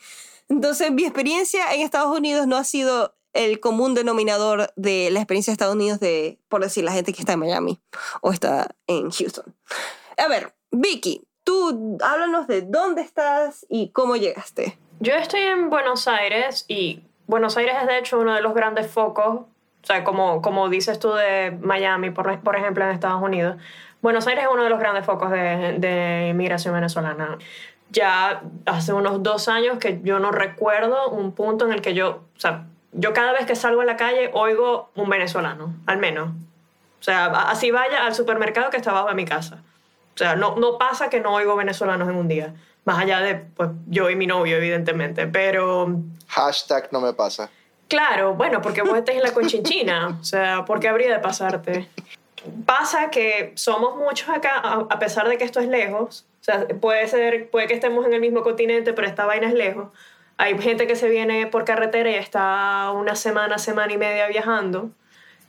Entonces 0.50 0.92
mi 0.92 1.04
experiencia 1.04 1.74
en 1.74 1.80
Estados 1.80 2.18
Unidos 2.18 2.46
no 2.46 2.58
ha 2.58 2.66
sido 2.66 3.16
el 3.32 3.62
común 3.62 3.94
denominador 3.94 4.74
de 4.76 5.12
la 5.12 5.22
experiencia 5.22 5.52
de 5.52 5.54
Estados 5.54 5.76
Unidos 5.76 6.02
de, 6.02 6.42
por 6.50 6.62
decir, 6.62 6.84
la 6.84 6.92
gente 6.92 7.14
que 7.14 7.22
está 7.22 7.34
en 7.34 7.40
Miami 7.40 7.82
o 8.20 8.34
está 8.34 8.76
en 8.88 9.12
Houston. 9.12 9.56
A 10.18 10.28
ver, 10.28 10.54
Vicky, 10.72 11.26
tú 11.52 11.98
háblanos 12.02 12.48
de 12.48 12.62
dónde 12.62 13.02
estás 13.02 13.66
y 13.68 13.90
cómo 13.90 14.16
llegaste. 14.16 14.78
Yo 15.02 15.14
estoy 15.16 15.42
en 15.42 15.70
Buenos 15.70 16.08
Aires 16.08 16.64
y 16.70 17.04
Buenos 17.28 17.58
Aires 17.58 17.76
es 17.82 17.88
de 17.88 17.98
hecho 17.98 18.20
uno 18.20 18.34
de 18.34 18.42
los 18.42 18.54
grandes 18.54 18.90
focos, 18.90 19.42
o 19.42 19.48
sea, 19.84 20.06
como, 20.06 20.42
como 20.42 20.70
dices 20.70 20.98
tú 20.98 21.12
de 21.12 21.58
Miami, 21.62 22.12
por, 22.12 22.40
por 22.40 22.56
ejemplo, 22.56 22.86
en 22.86 22.92
Estados 22.92 23.22
Unidos. 23.22 23.58
Buenos 24.02 24.28
Aires 24.28 24.46
es 24.46 24.50
uno 24.52 24.64
de 24.64 24.70
los 24.70 24.80
grandes 24.80 25.06
focos 25.06 25.30
de, 25.30 25.76
de 25.80 26.30
inmigración 26.30 26.74
venezolana. 26.74 27.38
Ya 27.90 28.44
hace 28.66 28.94
unos 28.94 29.22
dos 29.22 29.50
años 29.50 29.78
que 29.78 30.00
yo 30.04 30.20
no 30.20 30.32
recuerdo 30.32 31.10
un 31.10 31.34
punto 31.34 31.66
en 31.66 31.74
el 31.74 31.82
que 31.82 31.94
yo, 31.94 32.22
o 32.38 32.40
sea, 32.40 32.64
yo 32.94 33.12
cada 33.12 33.34
vez 33.34 33.46
que 33.46 33.56
salgo 33.56 33.82
a 33.82 33.86
la 33.86 33.98
calle 33.98 34.30
oigo 34.34 34.90
un 34.96 35.10
venezolano, 35.10 35.74
al 35.86 35.98
menos. 35.98 36.30
O 36.30 37.04
sea, 37.04 37.26
así 37.26 37.72
vaya 37.72 38.06
al 38.06 38.16
supermercado 38.16 38.70
que 38.70 38.78
está 38.78 38.92
abajo 38.92 39.10
de 39.10 39.16
mi 39.16 39.26
casa. 39.26 39.64
O 40.16 40.18
sea, 40.18 40.36
no, 40.36 40.56
no 40.56 40.78
pasa 40.78 41.10
que 41.10 41.20
no 41.20 41.34
oigo 41.34 41.56
venezolanos 41.56 42.08
en 42.10 42.16
un 42.16 42.28
día. 42.28 42.54
Más 42.86 43.00
allá 43.00 43.20
de 43.22 43.36
pues, 43.36 43.70
yo 43.88 44.10
y 44.10 44.16
mi 44.16 44.28
novio, 44.28 44.58
evidentemente. 44.58 45.28
Pero, 45.28 45.96
Hashtag 46.28 46.90
no 46.92 47.02
me 47.02 47.14
pasa. 47.14 47.50
claro, 47.88 48.34
bueno, 48.34 48.62
porque 48.62 48.82
vos 48.82 48.98
estás 48.98 49.16
en 49.16 49.24
la 49.24 49.34
conchinchina. 49.34 50.18
O 50.20 50.24
sea, 50.24 50.66
¿por 50.66 50.80
qué 50.80 50.90
habría 50.90 51.12
de 51.12 51.20
pasarte? 51.20 51.90
Pasa 52.66 53.10
que 53.12 53.54
somos 53.56 53.98
muchos 53.98 54.30
acá, 54.30 54.60
a, 54.60 55.00
pesar 55.00 55.28
de 55.30 55.38
que 55.38 55.44
esto 55.44 55.60
es 55.60 55.68
lejos. 55.68 56.26
O 56.42 56.44
sea, 56.44 56.68
puede 56.68 57.08
ser, 57.08 57.50
puede 57.50 57.68
que 57.68 57.76
estemos 57.76 58.06
en 58.06 58.14
el 58.14 58.22
mismo 58.22 58.42
continente, 58.42 58.94
pero 58.94 59.08
esta 59.08 59.26
vaina 59.26 59.48
es 59.48 59.54
lejos. 59.54 59.90
Hay 60.38 60.58
gente 60.58 60.88
que 60.88 60.96
se 60.96 61.08
viene 61.08 61.46
por 61.46 61.66
carretera 61.66 62.10
y 62.10 62.16
está 62.16 62.92
una 62.96 63.16
semana, 63.16 63.60
semana 63.60 63.94
y 63.94 63.98
media 63.98 64.28
viajando. 64.28 64.90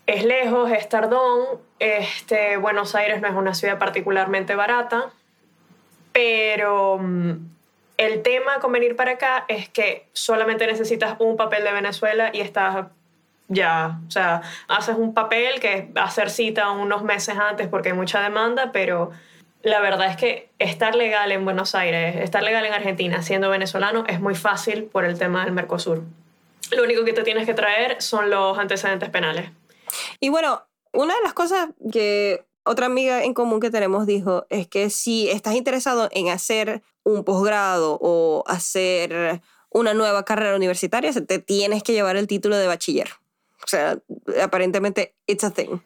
Es 0.06 0.24
lejos, 0.24 0.70
es 0.70 0.88
tardón. 0.88 1.60
Este, 1.78 2.56
Buenos 2.56 2.94
Aires 2.94 3.20
no 3.20 3.28
es 3.28 3.34
una 3.34 3.54
ciudad 3.54 3.78
particularmente 3.78 4.54
barata. 4.54 5.10
Pero 6.12 6.98
mm, 6.98 7.32
el 7.96 8.22
tema 8.22 8.58
con 8.60 8.72
venir 8.72 8.96
para 8.96 9.12
acá 9.12 9.44
es 9.48 9.68
que 9.68 10.06
solamente 10.12 10.66
necesitas 10.66 11.16
un 11.18 11.36
papel 11.36 11.64
de 11.64 11.72
Venezuela 11.72 12.30
y 12.32 12.40
estás 12.40 12.86
ya. 13.48 13.98
O 14.08 14.10
sea, 14.10 14.42
haces 14.68 14.96
un 14.96 15.14
papel 15.14 15.60
que 15.60 15.90
hacer 15.94 16.30
cita 16.30 16.70
unos 16.70 17.02
meses 17.02 17.36
antes 17.38 17.68
porque 17.68 17.90
hay 17.90 17.94
mucha 17.94 18.20
demanda, 18.20 18.72
pero 18.72 19.10
la 19.62 19.80
verdad 19.80 20.08
es 20.08 20.16
que 20.16 20.48
estar 20.58 20.94
legal 20.94 21.30
en 21.32 21.44
Buenos 21.44 21.74
Aires, 21.74 22.16
estar 22.16 22.42
legal 22.42 22.64
en 22.64 22.72
Argentina 22.72 23.22
siendo 23.22 23.48
venezolano 23.48 24.04
es 24.08 24.20
muy 24.20 24.34
fácil 24.34 24.84
por 24.84 25.04
el 25.04 25.18
tema 25.18 25.44
del 25.44 25.52
Mercosur. 25.52 26.02
Lo 26.72 26.84
único 26.84 27.04
que 27.04 27.12
te 27.12 27.22
tienes 27.22 27.46
que 27.46 27.54
traer 27.54 28.00
son 28.00 28.30
los 28.30 28.58
antecedentes 28.58 29.10
penales. 29.10 29.50
Y 30.20 30.28
bueno, 30.28 30.62
Una 30.92 31.14
de 31.14 31.22
las 31.22 31.32
cosas 31.32 31.70
que 31.90 32.44
otra 32.64 32.86
amiga 32.86 33.24
en 33.24 33.34
común 33.34 33.60
que 33.60 33.70
tenemos 33.70 34.06
dijo 34.06 34.46
es 34.50 34.68
que 34.68 34.90
si 34.90 35.28
estás 35.30 35.54
interesado 35.54 36.08
en 36.12 36.28
hacer 36.28 36.82
un 37.02 37.24
posgrado 37.24 37.98
o 38.00 38.44
hacer 38.46 39.40
una 39.70 39.94
nueva 39.94 40.24
carrera 40.24 40.54
universitaria, 40.54 41.10
te 41.12 41.38
tienes 41.38 41.82
que 41.82 41.92
llevar 41.92 42.16
el 42.16 42.26
título 42.26 42.56
de 42.56 42.66
bachiller. 42.66 43.08
O 43.64 43.66
sea, 43.66 43.98
aparentemente 44.42 45.14
it's 45.26 45.44
a 45.44 45.50
thing. 45.50 45.78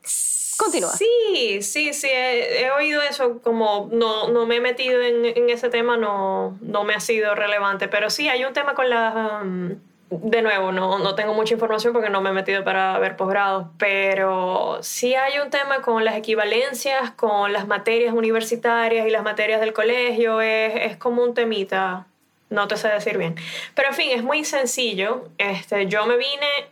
Continúa. 0.59 0.91
Sí, 0.97 1.61
sí, 1.63 1.93
sí, 1.93 2.09
he, 2.09 2.63
he 2.65 2.71
oído 2.71 3.03
eso, 3.03 3.41
como 3.43 3.89
no, 3.93 4.29
no 4.31 4.47
me 4.47 4.57
he 4.57 4.61
metido 4.61 5.03
en, 5.03 5.25
en, 5.27 5.51
ese 5.51 5.69
tema, 5.69 5.99
no, 5.99 6.59
no 6.63 6.85
me 6.85 6.95
ha 6.95 7.01
sido 7.01 7.35
relevante, 7.35 7.89
pero 7.89 8.09
sí, 8.09 8.29
hay 8.29 8.45
un 8.45 8.55
tema 8.55 8.75
con 8.75 8.89
las... 8.89 9.43
Um, 9.43 9.77
de 10.11 10.43
nuevo, 10.43 10.71
no, 10.71 10.99
no 10.99 11.15
tengo 11.15 11.35
mucha 11.35 11.55
información 11.55 11.93
porque 11.93 12.11
no 12.11 12.21
me 12.21 12.31
he 12.31 12.33
metido 12.33 12.63
para 12.63 12.99
ver 12.99 13.17
posgrados, 13.17 13.67
pero 13.77 14.79
sí 14.81 15.15
hay 15.15 15.39
un 15.41 15.51
tema 15.51 15.83
con 15.83 16.05
las 16.05 16.17
equivalencias, 16.17 17.11
con 17.13 17.53
las 17.53 17.67
materias 17.67 18.15
universitarias 18.15 19.07
y 19.07 19.11
las 19.11 19.25
materias 19.25 19.61
del 19.61 19.73
colegio, 19.73 20.41
es, 20.41 20.75
es 20.77 20.97
como 20.97 21.25
un 21.25 21.35
temita, 21.35 22.07
no 22.51 22.69
te 22.69 22.77
sé 22.77 22.89
decir 22.89 23.19
bien. 23.19 23.35
Pero 23.75 23.89
en 23.89 23.95
fin, 23.95 24.11
es 24.13 24.23
muy 24.23 24.45
sencillo. 24.45 25.29
Este, 25.39 25.87
yo 25.87 26.07
me 26.07 26.17
vine 26.17 26.69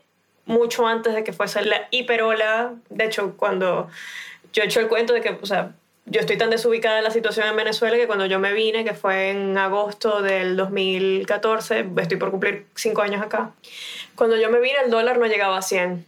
mucho 0.46 0.86
antes 0.86 1.14
de 1.14 1.24
que 1.24 1.32
fuese 1.32 1.62
la 1.64 1.88
hiperola. 1.90 2.74
De 2.88 3.04
hecho, 3.04 3.36
cuando 3.36 3.88
yo 4.52 4.62
he 4.62 4.66
hecho 4.66 4.80
el 4.80 4.88
cuento 4.88 5.12
de 5.12 5.20
que, 5.20 5.38
o 5.40 5.46
sea, 5.46 5.72
yo 6.06 6.20
estoy 6.20 6.36
tan 6.36 6.50
desubicada 6.50 6.98
en 6.98 7.04
la 7.04 7.10
situación 7.10 7.46
en 7.46 7.56
Venezuela 7.56 7.96
que 7.96 8.06
cuando 8.06 8.26
yo 8.26 8.38
me 8.38 8.52
vine, 8.52 8.84
que 8.84 8.94
fue 8.94 9.30
en 9.30 9.56
agosto 9.56 10.22
del 10.22 10.56
2014, 10.56 11.86
estoy 11.96 12.18
por 12.18 12.30
cumplir 12.30 12.66
cinco 12.74 13.02
años 13.02 13.22
acá, 13.22 13.52
cuando 14.14 14.36
yo 14.36 14.50
me 14.50 14.60
vine 14.60 14.76
el 14.84 14.90
dólar 14.90 15.18
no 15.18 15.26
llegaba 15.26 15.58
a 15.58 15.62
100. 15.62 16.04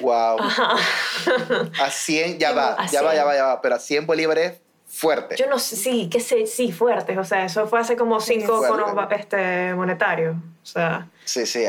Wow. 0.00 0.38
A 1.80 1.90
100, 1.90 2.38
ya 2.38 2.52
va, 2.52 2.86
ya 2.90 3.02
va, 3.02 3.14
ya 3.14 3.24
va, 3.24 3.34
ya 3.34 3.44
va, 3.44 3.62
pero 3.62 3.76
a 3.76 3.78
100 3.78 4.06
bolívares 4.06 4.60
fuerte. 4.88 5.36
Yo 5.36 5.46
no 5.48 5.58
sé, 5.58 5.76
sí, 5.76 6.08
qué 6.10 6.18
sé, 6.18 6.46
sí, 6.46 6.72
fuertes. 6.72 7.16
O 7.18 7.24
sea, 7.24 7.44
eso 7.44 7.68
fue 7.68 7.80
hace 7.80 7.96
como 7.96 8.20
cinco 8.20 8.64
conos 8.66 8.90
este, 9.10 9.74
monetarios. 9.74 10.34
O 10.36 10.66
sea. 10.66 11.08
Sí, 11.24 11.46
sí, 11.46 11.60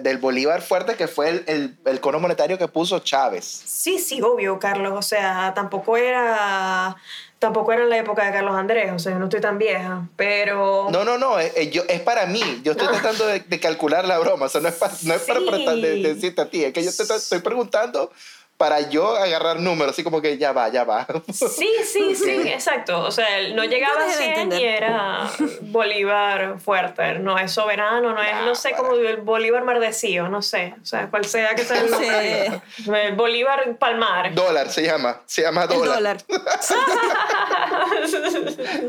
del 0.00 0.18
Bolívar 0.18 0.60
fuerte 0.60 0.96
que 0.96 1.06
fue 1.06 1.28
el, 1.30 1.44
el, 1.46 1.78
el, 1.84 2.00
cono 2.00 2.18
monetario 2.18 2.58
que 2.58 2.66
puso 2.66 2.98
Chávez. 2.98 3.44
Sí, 3.44 3.98
sí, 3.98 4.20
obvio, 4.20 4.58
Carlos. 4.58 4.92
O 4.96 5.02
sea, 5.02 5.52
tampoco 5.54 5.96
era. 5.96 6.96
Tampoco 7.38 7.72
era 7.72 7.84
en 7.84 7.90
la 7.90 7.98
época 7.98 8.24
de 8.24 8.32
Carlos 8.32 8.56
Andrés, 8.56 8.90
o 8.92 8.98
sea, 8.98 9.12
yo 9.12 9.20
no 9.20 9.26
estoy 9.26 9.40
tan 9.40 9.58
vieja, 9.58 10.08
pero... 10.16 10.88
No, 10.90 11.04
no, 11.04 11.18
no, 11.18 11.38
es, 11.38 11.70
yo, 11.70 11.84
es 11.88 12.00
para 12.00 12.26
mí. 12.26 12.42
Yo 12.64 12.72
estoy 12.72 12.88
tratando 12.88 13.28
de, 13.28 13.38
de, 13.38 13.60
calcular 13.60 14.04
la 14.04 14.18
broma, 14.18 14.46
o 14.46 14.48
sea, 14.48 14.60
no 14.60 14.66
es, 14.66 14.74
para, 14.74 14.92
no 15.02 15.14
es 15.14 15.22
sí. 15.22 15.32
para 15.32 15.76
de, 15.76 16.02
decirte 16.02 16.40
a 16.40 16.50
ti, 16.50 16.64
es 16.64 16.72
que 16.72 16.82
yo 16.82 16.90
te 16.90 17.14
estoy 17.14 17.38
preguntando 17.38 18.10
para 18.58 18.90
yo 18.90 19.14
agarrar 19.16 19.60
números, 19.60 19.92
así 19.92 20.02
como 20.02 20.20
que 20.20 20.36
ya 20.36 20.52
va, 20.52 20.68
ya 20.68 20.82
va. 20.82 21.06
Sí, 21.32 21.70
sí, 21.84 22.14
sí, 22.16 22.30
exacto. 22.48 23.00
O 23.00 23.12
sea, 23.12 23.26
no 23.54 23.64
llegaba 23.64 24.04
a 24.04 24.10
100 24.10 24.52
y 24.52 24.64
era 24.64 25.30
Bolívar 25.60 26.58
fuerte. 26.58 27.20
No 27.20 27.38
es 27.38 27.52
soberano, 27.52 28.12
no 28.12 28.20
es, 28.20 28.34
no 28.44 28.56
sé, 28.56 28.72
como 28.72 28.94
el 28.94 29.18
Bolívar 29.18 29.64
mardecío, 29.64 30.28
no 30.28 30.42
sé. 30.42 30.74
O 30.82 30.84
sea, 30.84 31.08
cual 31.08 31.24
sea 31.24 31.54
que 31.54 31.64
sea 31.64 31.80
el 31.80 31.90
nombre. 31.92 32.60
Sí. 32.76 32.90
Bolívar 33.14 33.76
Palmar. 33.78 34.34
Dólar 34.34 34.68
se 34.70 34.82
llama, 34.82 35.22
se 35.24 35.42
llama 35.42 35.68
dólar. 35.68 35.86
El 35.86 35.94
dólar. 35.94 36.18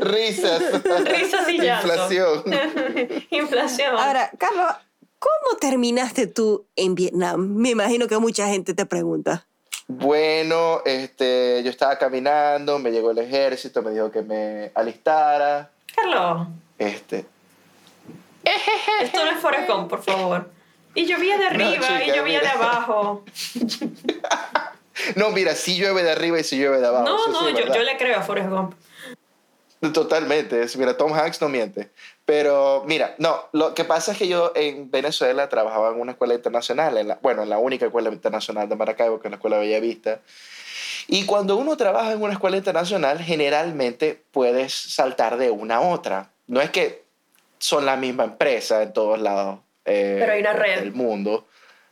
Risas. 0.00 0.62
Risas 1.04 1.48
y 1.48 1.58
llanto. 1.58 1.86
Inflación. 1.86 2.44
Inflación. 3.30 3.96
Ahora, 3.96 4.32
Carlos, 4.36 4.66
¿cómo 5.20 5.58
terminaste 5.60 6.26
tú 6.26 6.66
en 6.74 6.96
Vietnam? 6.96 7.54
Me 7.54 7.70
imagino 7.70 8.08
que 8.08 8.18
mucha 8.18 8.48
gente 8.48 8.74
te 8.74 8.84
pregunta. 8.84 9.46
Bueno, 9.92 10.82
este, 10.84 11.62
yo 11.64 11.70
estaba 11.70 11.98
caminando, 11.98 12.78
me 12.78 12.92
llegó 12.92 13.10
el 13.10 13.18
ejército, 13.18 13.82
me 13.82 13.90
dijo 13.90 14.08
que 14.08 14.22
me 14.22 14.70
alistara. 14.72 15.68
Carlos. 15.96 16.46
Este. 16.78 17.26
Esto 19.02 19.24
no 19.24 19.32
es 19.32 19.38
Forrest 19.40 19.68
Gump, 19.68 19.90
por 19.90 20.00
favor. 20.00 20.48
Y 20.94 21.06
llovía 21.06 21.36
de 21.38 21.46
arriba 21.48 21.64
no, 21.64 21.74
chica, 21.74 22.04
y 22.04 22.06
llovía 22.06 22.38
mira. 22.38 22.40
de 22.40 22.48
abajo. 22.50 23.24
no, 25.16 25.30
mira, 25.30 25.56
sí 25.56 25.76
llueve 25.76 26.04
de 26.04 26.12
arriba 26.12 26.38
y 26.38 26.44
sí 26.44 26.56
llueve 26.56 26.78
de 26.78 26.86
abajo. 26.86 27.04
No, 27.04 27.26
no, 27.26 27.48
sí, 27.48 27.54
yo, 27.58 27.74
yo, 27.74 27.82
le 27.82 27.96
creo 27.96 28.16
a 28.16 28.22
Forrest 28.22 28.48
Gump. 28.48 28.74
Totalmente. 29.92 30.64
Mira, 30.78 30.96
Tom 30.96 31.12
Hanks 31.12 31.40
no 31.40 31.48
miente. 31.48 31.90
Pero 32.30 32.84
mira, 32.86 33.16
no, 33.18 33.48
lo 33.50 33.74
que 33.74 33.84
pasa 33.84 34.12
es 34.12 34.18
que 34.18 34.28
yo 34.28 34.52
en 34.54 34.88
Venezuela 34.88 35.48
trabajaba 35.48 35.90
en 35.90 36.00
una 36.00 36.12
escuela 36.12 36.32
internacional, 36.32 36.96
en 36.96 37.08
la, 37.08 37.18
bueno, 37.20 37.42
en 37.42 37.50
la 37.50 37.58
única 37.58 37.86
escuela 37.86 38.08
internacional 38.08 38.68
de 38.68 38.76
Maracaibo, 38.76 39.18
que 39.18 39.26
es 39.26 39.32
la 39.32 39.36
Escuela 39.38 39.58
Bellavista. 39.58 40.20
Y 41.08 41.26
cuando 41.26 41.56
uno 41.56 41.76
trabaja 41.76 42.12
en 42.12 42.22
una 42.22 42.34
escuela 42.34 42.56
internacional, 42.56 43.18
generalmente 43.18 44.22
puedes 44.30 44.72
saltar 44.72 45.38
de 45.38 45.50
una 45.50 45.78
a 45.78 45.80
otra. 45.80 46.30
No 46.46 46.60
es 46.60 46.70
que 46.70 47.02
son 47.58 47.84
la 47.84 47.96
misma 47.96 48.22
empresa 48.22 48.80
en 48.84 48.92
todos 48.92 49.20
lados 49.20 49.58
eh, 49.84 50.18
pero 50.20 50.32
hay 50.32 50.40
una 50.40 50.52
red. 50.52 50.78
del 50.78 50.92
mundo, 50.92 51.48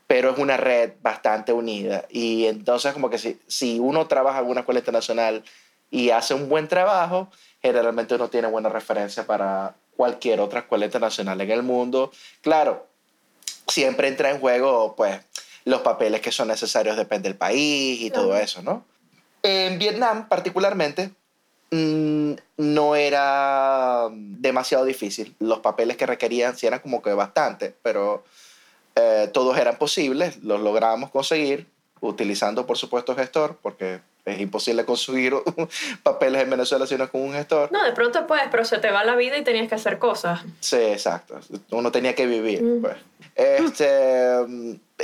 pero 0.06 0.30
es 0.30 0.38
una 0.38 0.56
red 0.56 0.92
bastante 1.02 1.52
unida. 1.52 2.04
Y 2.10 2.46
entonces 2.46 2.92
como 2.92 3.10
que 3.10 3.18
si, 3.18 3.40
si 3.48 3.80
uno 3.80 4.06
trabaja 4.06 4.38
en 4.38 4.46
una 4.46 4.60
escuela 4.60 4.78
internacional 4.78 5.42
y 5.90 6.10
hace 6.10 6.32
un 6.32 6.48
buen 6.48 6.68
trabajo, 6.68 7.28
generalmente 7.60 8.14
uno 8.14 8.28
tiene 8.28 8.46
buena 8.46 8.68
referencia 8.68 9.26
para 9.26 9.74
cualquier 9.98 10.38
otra 10.38 10.60
escuela 10.60 10.84
internacional 10.84 11.40
en 11.40 11.50
el 11.50 11.64
mundo. 11.64 12.12
Claro, 12.40 12.86
siempre 13.66 14.06
entra 14.06 14.30
en 14.30 14.38
juego, 14.38 14.94
pues, 14.96 15.18
los 15.64 15.80
papeles 15.80 16.20
que 16.20 16.30
son 16.30 16.46
necesarios 16.46 16.96
depende 16.96 17.28
del 17.28 17.36
país 17.36 18.00
y 18.00 18.08
todo 18.10 18.36
eso, 18.36 18.62
¿no? 18.62 18.84
En 19.42 19.76
Vietnam, 19.80 20.28
particularmente, 20.28 21.10
mmm, 21.72 22.34
no 22.58 22.94
era 22.94 24.08
demasiado 24.12 24.84
difícil. 24.84 25.34
Los 25.40 25.58
papeles 25.58 25.96
que 25.96 26.06
requerían 26.06 26.56
sí 26.56 26.68
eran 26.68 26.78
como 26.78 27.02
que 27.02 27.12
bastante, 27.12 27.74
pero 27.82 28.22
eh, 28.94 29.28
todos 29.32 29.58
eran 29.58 29.78
posibles, 29.78 30.44
los 30.44 30.60
logramos 30.60 31.10
conseguir 31.10 31.66
utilizando, 32.00 32.66
por 32.66 32.78
supuesto, 32.78 33.16
gestor, 33.16 33.58
porque 33.60 34.00
es 34.28 34.40
imposible 34.40 34.84
conseguir 34.84 35.34
papeles 36.02 36.42
en 36.42 36.50
Venezuela 36.50 36.86
si 36.86 36.96
no 36.96 37.04
es 37.04 37.10
con 37.10 37.22
un 37.22 37.32
gestor. 37.32 37.70
No, 37.72 37.84
de 37.84 37.92
pronto 37.92 38.26
puedes, 38.26 38.48
pero 38.50 38.64
se 38.64 38.78
te 38.78 38.90
va 38.90 39.04
la 39.04 39.16
vida 39.16 39.36
y 39.36 39.44
tenías 39.44 39.68
que 39.68 39.74
hacer 39.74 39.98
cosas. 39.98 40.40
Sí, 40.60 40.76
exacto. 40.76 41.38
Uno 41.70 41.90
tenía 41.90 42.14
que 42.14 42.26
vivir. 42.26 42.62
Mm. 42.62 42.82
Pues. 42.82 42.96
Este, 43.34 44.30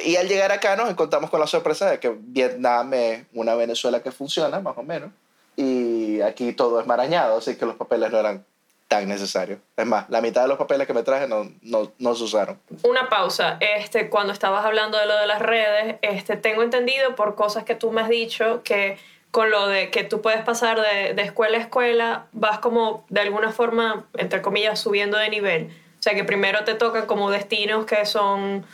y 0.05 0.17
al 0.17 0.29
llegar 0.29 0.51
acá 0.51 0.75
nos 0.77 0.91
encontramos 0.91 1.31
con 1.31 1.41
la 1.41 1.47
sorpresa 1.47 1.91
de 1.91 2.01
que 2.01 2.15
Vietnam 2.19 2.93
es 2.95 3.25
una 3.33 3.55
Venezuela 3.55 4.03
que 4.03 4.11
funciona, 4.11 4.61
más 4.61 4.77
o 4.77 4.83
menos. 4.83 5.11
Y 5.57 6.21
aquí 6.21 6.53
todo 6.53 6.81
es 6.81 6.87
marañado, 6.87 7.39
así 7.39 7.57
que 7.57 7.65
los 7.65 7.77
papeles 7.77 8.11
no 8.11 8.19
eran 8.19 8.45
tan 8.89 9.09
necesarios. 9.09 9.61
Es 9.77 9.87
más, 9.87 10.09
la 10.11 10.21
mitad 10.21 10.43
de 10.43 10.49
los 10.49 10.59
papeles 10.59 10.87
que 10.87 10.95
me 10.95 11.03
traje 11.03 11.27
no, 11.29 11.51
no, 11.63 11.93
no 11.99 12.15
se 12.15 12.25
usaron. 12.25 12.59
Una 12.83 13.09
pausa. 13.09 13.57
Este, 13.61 14.11
cuando 14.11 14.33
estabas 14.33 14.65
hablando 14.65 14.99
de 14.99 15.07
lo 15.07 15.17
de 15.17 15.27
las 15.27 15.41
redes, 15.41 15.97
este, 16.03 16.37
tengo 16.37 16.63
entendido 16.63 17.15
por 17.15 17.35
cosas 17.35 17.65
que 17.65 17.75
tú 17.75 17.93
me 17.93 18.03
has 18.03 18.09
dicho 18.09 18.63
que 18.63 18.99
con 19.35 19.51
lo 19.51 19.67
de 19.67 19.91
que 19.91 20.05
tú 20.05 20.23
puedes 20.23 20.45
pasar 20.45 20.81
de, 20.81 21.13
de, 21.13 21.23
escuela 21.23 21.59
a 21.59 21.61
escuela, 21.61 22.27
vas 22.31 22.61
como 22.61 23.05
de 23.09 23.21
alguna 23.21 23.51
forma, 23.51 24.07
entre 24.17 24.41
comillas, 24.41 24.79
subiendo 24.79 25.19
de 25.19 25.29
nivel. 25.29 25.71
O 25.99 26.03
sea, 26.05 26.15
que 26.15 26.23
primero 26.23 26.63
te 26.63 26.75
tocan 26.75 27.07
como 27.07 27.33
destinos 27.33 27.85
que 27.85 28.07
son 28.07 28.65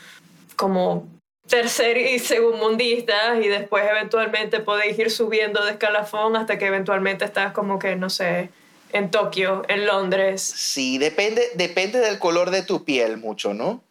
como 0.56 1.08
tercer 1.48 1.96
y 1.96 2.18
segundistas 2.18 3.42
y 3.42 3.48
después 3.48 3.84
eventualmente 3.90 4.60
podéis 4.60 4.98
ir 4.98 5.10
subiendo 5.10 5.64
de 5.64 5.70
escalafón 5.70 6.36
hasta 6.36 6.58
que 6.58 6.66
eventualmente 6.66 7.24
estás 7.24 7.52
como 7.52 7.78
que, 7.78 7.96
no 7.96 8.10
sé, 8.10 8.50
en 8.92 9.10
Tokio, 9.10 9.62
en 9.66 9.86
Londres. 9.86 10.42
Sí, 10.42 10.98
depende, 10.98 11.42
depende 11.54 12.00
del 12.00 12.18
color 12.18 12.50
de 12.50 12.60
tu 12.60 12.84
piel 12.84 13.16
mucho, 13.16 13.54
¿no? 13.54 13.82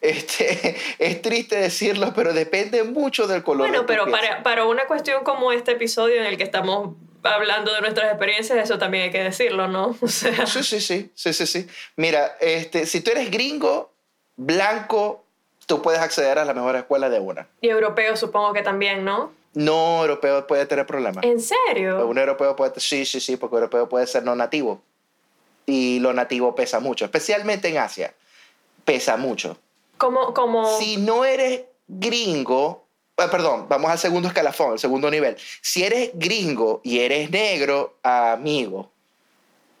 Este, 0.00 0.76
es 0.98 1.22
triste 1.22 1.56
decirlo, 1.56 2.12
pero 2.14 2.32
depende 2.32 2.82
mucho 2.84 3.26
del 3.26 3.42
color. 3.42 3.68
Bueno, 3.68 3.82
de 3.82 3.86
pero 3.86 4.10
para, 4.10 4.42
para 4.42 4.64
una 4.66 4.86
cuestión 4.86 5.24
como 5.24 5.52
este 5.52 5.72
episodio 5.72 6.16
en 6.16 6.26
el 6.26 6.36
que 6.36 6.44
estamos 6.44 6.94
hablando 7.22 7.72
de 7.72 7.80
nuestras 7.80 8.10
experiencias, 8.10 8.58
eso 8.58 8.78
también 8.78 9.04
hay 9.04 9.10
que 9.10 9.22
decirlo, 9.22 9.68
¿no? 9.68 9.96
O 10.02 10.08
sea... 10.08 10.46
Sí, 10.46 10.62
sí, 10.62 10.80
sí, 10.80 11.10
sí, 11.14 11.32
sí, 11.32 11.46
sí. 11.46 11.66
Mira, 11.96 12.36
este, 12.40 12.86
si 12.86 13.00
tú 13.00 13.10
eres 13.10 13.30
gringo, 13.30 13.92
blanco, 14.36 15.24
tú 15.66 15.82
puedes 15.82 16.00
acceder 16.00 16.38
a 16.38 16.44
la 16.44 16.54
mejor 16.54 16.76
escuela 16.76 17.10
de 17.10 17.20
una. 17.20 17.46
Y 17.60 17.68
europeo 17.68 18.16
supongo 18.16 18.52
que 18.52 18.62
también, 18.62 19.04
¿no? 19.04 19.32
No, 19.52 20.02
europeo 20.02 20.46
puede 20.46 20.64
tener 20.66 20.86
problemas. 20.86 21.24
¿En 21.24 21.40
serio? 21.40 22.06
Un 22.06 22.18
europeo 22.18 22.54
puede, 22.54 22.78
sí, 22.78 23.04
sí, 23.04 23.20
sí, 23.20 23.36
porque 23.36 23.56
europeo 23.56 23.88
puede 23.88 24.06
ser 24.06 24.22
no 24.22 24.36
nativo. 24.36 24.80
Y 25.66 25.98
lo 26.00 26.12
nativo 26.12 26.54
pesa 26.54 26.80
mucho, 26.80 27.04
especialmente 27.04 27.68
en 27.68 27.78
Asia. 27.78 28.14
Pesa 28.84 29.16
mucho. 29.16 29.58
Como, 30.00 30.32
como... 30.32 30.78
Si 30.78 30.96
no 30.96 31.26
eres 31.26 31.60
gringo, 31.86 32.86
eh, 33.18 33.28
perdón, 33.30 33.66
vamos 33.68 33.90
al 33.90 33.98
segundo 33.98 34.28
escalafón, 34.28 34.72
al 34.72 34.78
segundo 34.78 35.10
nivel. 35.10 35.36
Si 35.60 35.84
eres 35.84 36.10
gringo 36.14 36.80
y 36.82 37.00
eres 37.00 37.30
negro, 37.30 37.98
amigo, 38.02 38.90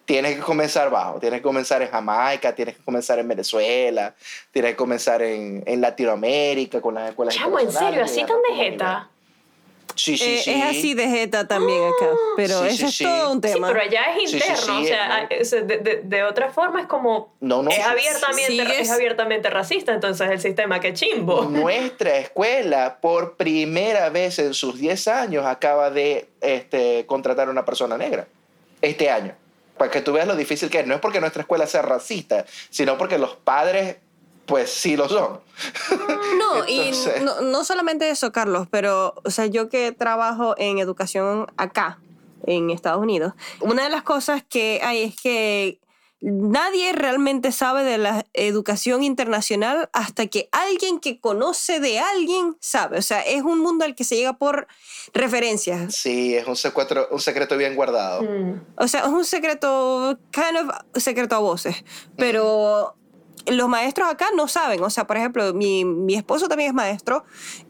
tienes 0.04 0.36
que 0.36 0.42
comenzar 0.42 0.90
bajo. 0.90 1.18
Tienes 1.18 1.38
que 1.38 1.42
comenzar 1.44 1.80
en 1.80 1.88
Jamaica, 1.88 2.54
tienes 2.54 2.76
que 2.76 2.84
comenzar 2.84 3.18
en 3.18 3.28
Venezuela, 3.28 4.14
tienes 4.52 4.72
que 4.72 4.76
comenzar 4.76 5.22
en, 5.22 5.62
en 5.64 5.80
Latinoamérica 5.80 6.82
con 6.82 6.96
las 6.96 7.08
escuelas 7.08 7.34
Chamo, 7.34 7.58
¿en 7.58 7.72
serio? 7.72 8.04
¿Así 8.04 8.22
tan 8.26 8.42
de 8.42 8.56
jeta? 8.56 9.08
Sí, 9.96 10.16
sí, 10.16 10.24
Eh, 10.36 10.40
sí. 10.44 10.50
Es 10.52 10.64
así 10.64 10.94
de 10.94 11.08
jeta 11.08 11.46
también 11.48 11.82
acá, 11.84 12.10
pero 12.36 12.60
Sí, 12.62 12.68
eso 12.68 12.76
sí, 12.76 12.84
es 12.86 12.94
sí. 12.96 13.04
todo 13.04 13.32
un 13.32 13.42
Sí, 13.42 13.52
tema. 13.52 13.68
pero 13.68 13.80
allá 13.80 14.02
es 14.16 14.30
Sí, 14.30 14.38
sí, 14.40 14.44
interno, 14.48 14.56
sí, 14.78 14.82
o 14.82 14.84
sea, 14.86 15.26
es- 15.30 15.50
de, 15.50 15.62
de- 15.62 16.00
de 16.04 16.22
otra 16.24 16.50
forma 16.50 16.80
es 16.80 16.86
como 16.86 17.34
No, 17.40 17.62
no. 17.62 17.70
es 17.70 17.78
abiertamente 17.80 18.80
es 18.80 18.90
abiertamente 18.90 19.50
racista, 19.50 19.92
entonces 19.92 20.30
el 20.30 20.40
sistema 20.40 20.80
que 20.80 20.92
chimbo. 20.94 21.42
Nuestra 21.50 22.16
escuela, 22.18 22.98
por 23.00 23.36
primera 23.36 24.08
vez 24.10 24.38
en 24.38 24.54
sus 24.54 24.78
10 24.78 25.08
años, 25.08 25.44
acaba 25.46 25.90
de 25.90 26.28
este, 26.40 27.04
contratar 27.06 27.48
a 27.48 27.50
una 27.50 27.64
persona 27.64 27.96
negra. 27.98 28.26
Este 28.82 29.10
año. 29.10 29.34
Para 29.76 29.90
que 29.90 30.00
tú 30.02 30.12
veas 30.12 30.26
lo 30.26 30.36
difícil 30.36 30.68
que 30.70 30.80
es. 30.80 30.86
No 30.86 30.94
es 30.94 31.00
porque 31.00 31.20
nuestra 31.20 31.42
escuela 31.42 31.66
sea 31.66 31.82
racista, 31.82 32.44
sino 32.68 32.98
porque 32.98 33.16
los 33.18 33.34
padres, 33.36 33.96
pues 34.50 34.70
sí 34.70 34.96
lo 34.96 35.08
son. 35.08 35.40
No, 36.38 36.66
y 36.68 36.80
Entonces- 36.80 37.22
no, 37.22 37.40
no 37.40 37.64
solamente 37.64 38.10
eso, 38.10 38.32
Carlos, 38.32 38.66
pero, 38.70 39.14
o 39.24 39.30
sea, 39.30 39.46
yo 39.46 39.68
que 39.68 39.92
trabajo 39.92 40.54
en 40.58 40.78
educación 40.78 41.46
acá, 41.56 42.00
en 42.46 42.70
Estados 42.70 43.00
Unidos, 43.00 43.32
una 43.60 43.84
de 43.84 43.90
las 43.90 44.02
cosas 44.02 44.42
que 44.46 44.80
hay 44.82 45.04
es 45.04 45.16
que 45.20 45.78
nadie 46.20 46.92
realmente 46.92 47.52
sabe 47.52 47.84
de 47.84 47.96
la 47.96 48.26
educación 48.34 49.02
internacional 49.02 49.88
hasta 49.92 50.26
que 50.26 50.48
alguien 50.52 51.00
que 51.00 51.20
conoce 51.20 51.80
de 51.80 51.98
alguien 51.98 52.56
sabe. 52.60 52.98
O 52.98 53.02
sea, 53.02 53.20
es 53.20 53.42
un 53.42 53.60
mundo 53.60 53.84
al 53.84 53.94
que 53.94 54.04
se 54.04 54.16
llega 54.16 54.34
por 54.34 54.66
referencias. 55.14 55.94
Sí, 55.94 56.34
es 56.34 56.46
un 56.46 56.56
secreto, 56.56 57.08
un 57.10 57.20
secreto 57.20 57.56
bien 57.56 57.74
guardado. 57.74 58.22
Mm. 58.22 58.60
O 58.76 58.88
sea, 58.88 59.02
es 59.02 59.08
un 59.08 59.24
secreto, 59.24 60.18
kind 60.32 60.58
of 60.58 61.00
secreto 61.00 61.36
a 61.36 61.38
voces, 61.38 61.84
pero 62.16 62.96
los 63.46 63.68
maestros 63.68 64.08
acá 64.08 64.26
no 64.34 64.48
saben. 64.48 64.82
O 64.82 64.90
sea, 64.90 65.06
por 65.06 65.16
ejemplo, 65.16 65.52
mi, 65.54 65.84
mi 65.84 66.14
esposo 66.14 66.48
también 66.48 66.70
es 66.70 66.74
maestro 66.74 67.24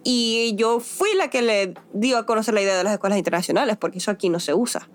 y 0.04 0.54
yo 0.56 0.80
fui 0.80 1.14
la 1.14 1.28
que 1.28 1.42
le 1.42 1.74
dio 1.92 2.18
a 2.18 2.26
conocer 2.26 2.54
la 2.54 2.62
idea 2.62 2.76
de 2.76 2.84
las 2.84 2.92
escuelas 2.92 3.18
internacionales, 3.18 3.76
porque 3.76 3.98
eso 3.98 4.10
aquí 4.10 4.28
no 4.28 4.40
se 4.40 4.54
usa. 4.54 4.88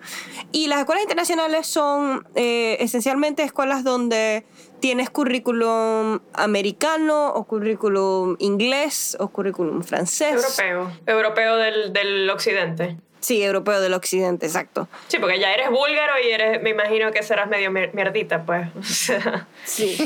Y 0.51 0.67
las 0.67 0.79
escuelas 0.79 1.03
internacionales 1.03 1.67
son 1.67 2.27
eh, 2.35 2.77
esencialmente 2.79 3.43
escuelas 3.43 3.83
donde 3.83 4.45
tienes 4.79 5.09
currículum 5.09 6.19
americano 6.33 7.29
o 7.29 7.45
currículum 7.45 8.35
inglés 8.39 9.17
o 9.19 9.29
currículum 9.29 9.83
francés. 9.83 10.33
Europeo, 10.33 10.91
europeo 11.05 11.55
del, 11.57 11.93
del 11.93 12.29
occidente. 12.29 12.97
Sí, 13.25 13.41
europeo 13.41 13.81
del 13.81 13.95
occidente, 13.95 14.45
exacto. 14.45 14.87
Sí, 15.07 15.17
porque 15.17 15.39
ya 15.39 15.51
eres 15.51 15.71
búlgaro 15.71 16.13
y 16.23 16.29
eres, 16.29 16.61
me 16.61 16.69
imagino 16.69 17.11
que 17.11 17.23
serás 17.23 17.47
medio 17.49 17.71
mier- 17.71 17.91
mierdita, 17.93 18.45
pues. 18.45 18.67
Sí. 19.65 19.97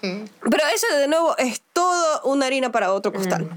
Pero 0.00 0.66
eso 0.74 0.86
de 0.98 1.08
nuevo 1.08 1.34
es 1.38 1.62
todo 1.72 2.20
una 2.24 2.44
harina 2.44 2.70
para 2.70 2.92
otro 2.92 3.10
costal. 3.10 3.48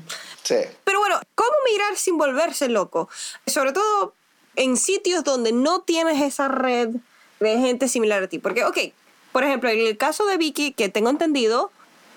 Sí. 0.43 0.55
Pero 0.85 0.99
bueno, 0.99 1.19
¿cómo 1.35 1.51
mirar 1.69 1.97
sin 1.97 2.17
volverse 2.17 2.69
loco? 2.69 3.09
Sobre 3.45 3.73
todo 3.73 4.13
en 4.55 4.77
sitios 4.77 5.25
donde 5.25 5.51
no 5.51 5.81
tienes 5.81 6.21
esa 6.21 6.47
red 6.47 6.89
de 7.41 7.57
gente 7.59 7.89
similar 7.89 8.23
a 8.23 8.27
ti. 8.27 8.39
Porque, 8.39 8.63
ok, 8.63 8.77
por 9.33 9.43
ejemplo, 9.43 9.69
en 9.69 9.79
el 9.85 9.97
caso 9.97 10.25
de 10.25 10.37
Vicky, 10.37 10.71
que 10.71 10.87
tengo 10.87 11.09
entendido, 11.09 11.69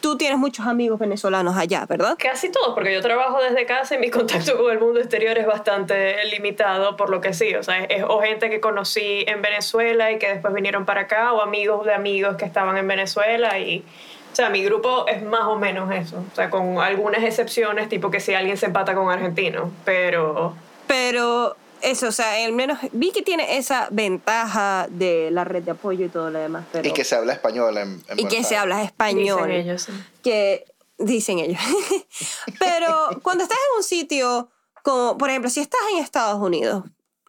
tú 0.04 0.18
tienes 0.18 0.36
muchos 0.36 0.66
amigos 0.66 0.98
venezolanos 0.98 1.56
allá, 1.56 1.86
¿verdad? 1.86 2.14
casi 2.18 2.50
todos, 2.50 2.74
porque 2.74 2.92
yo 2.92 3.00
trabajo 3.00 3.42
desde 3.42 3.64
casa 3.64 3.94
y 3.94 3.98
mi 3.98 4.10
contacto 4.18 4.58
con 4.58 4.70
el 4.70 4.78
mundo 4.78 5.00
exterior 5.00 5.38
es 5.38 5.46
bastante 5.46 6.22
limitado, 6.26 6.94
por 6.94 7.08
lo 7.08 7.22
que 7.22 7.32
sí, 7.32 7.54
o 7.54 7.62
sea, 7.62 7.84
es 7.84 8.04
o 8.06 8.20
gente 8.20 8.50
que 8.50 8.60
conocí 8.60 9.24
en 9.26 9.40
Venezuela 9.40 10.12
y 10.12 10.18
que 10.18 10.28
después 10.28 10.52
vinieron 10.52 10.84
para 10.84 11.02
acá, 11.02 11.32
o 11.32 11.40
amigos 11.40 11.86
de 11.86 11.94
amigos 11.94 12.36
que 12.36 12.44
estaban 12.44 12.76
en 12.76 12.86
Venezuela 12.86 13.58
y... 13.58 13.82
O 14.30 14.36
sea, 14.36 14.50
mi 14.50 14.62
grupo 14.62 15.06
es 15.06 15.22
más 15.22 15.44
o 15.44 15.56
menos 15.56 15.90
eso, 15.90 16.22
o 16.30 16.34
sea, 16.34 16.50
con 16.50 16.80
algunas 16.80 17.22
excepciones, 17.22 17.88
tipo 17.88 18.10
que 18.10 18.20
si 18.20 18.34
alguien 18.34 18.58
se 18.58 18.66
empata 18.66 18.94
con 18.94 19.10
argentino, 19.10 19.70
pero 19.86 20.54
Pero 20.86 21.56
eso, 21.84 22.08
o 22.08 22.12
sea, 22.12 22.44
al 22.44 22.52
menos 22.52 22.78
Vicky 22.92 23.22
tiene 23.22 23.56
esa 23.56 23.88
ventaja 23.90 24.86
de 24.90 25.30
la 25.30 25.44
red 25.44 25.62
de 25.62 25.72
apoyo 25.72 26.06
y 26.06 26.08
todo 26.08 26.30
lo 26.30 26.38
demás. 26.38 26.64
Pero, 26.72 26.88
Y 26.88 26.92
que 26.92 27.04
se 27.04 27.16
habla 27.16 27.32
español 27.32 27.76
en, 27.78 28.02
en 28.08 28.18
y 28.18 28.26
que 28.26 28.42
se 28.44 28.56
habla 28.56 28.82
español. 28.82 29.46
dicen 29.46 29.50
ellos. 29.50 29.82
sí. 29.82 29.92
que 30.22 30.64
dicen 30.98 31.38
ellos. 31.38 31.60
Pero 32.58 33.20
cuando 33.22 33.44
estás 33.44 33.58
en 33.58 33.78
un 33.78 33.82
sitio 33.82 34.50
como, 34.82 35.16
por 35.16 35.30
ejemplo, 35.30 35.50
si 35.50 35.60
estás 35.60 35.80
en 35.92 35.98
Estados 35.98 36.40
Unidos, 36.40 36.84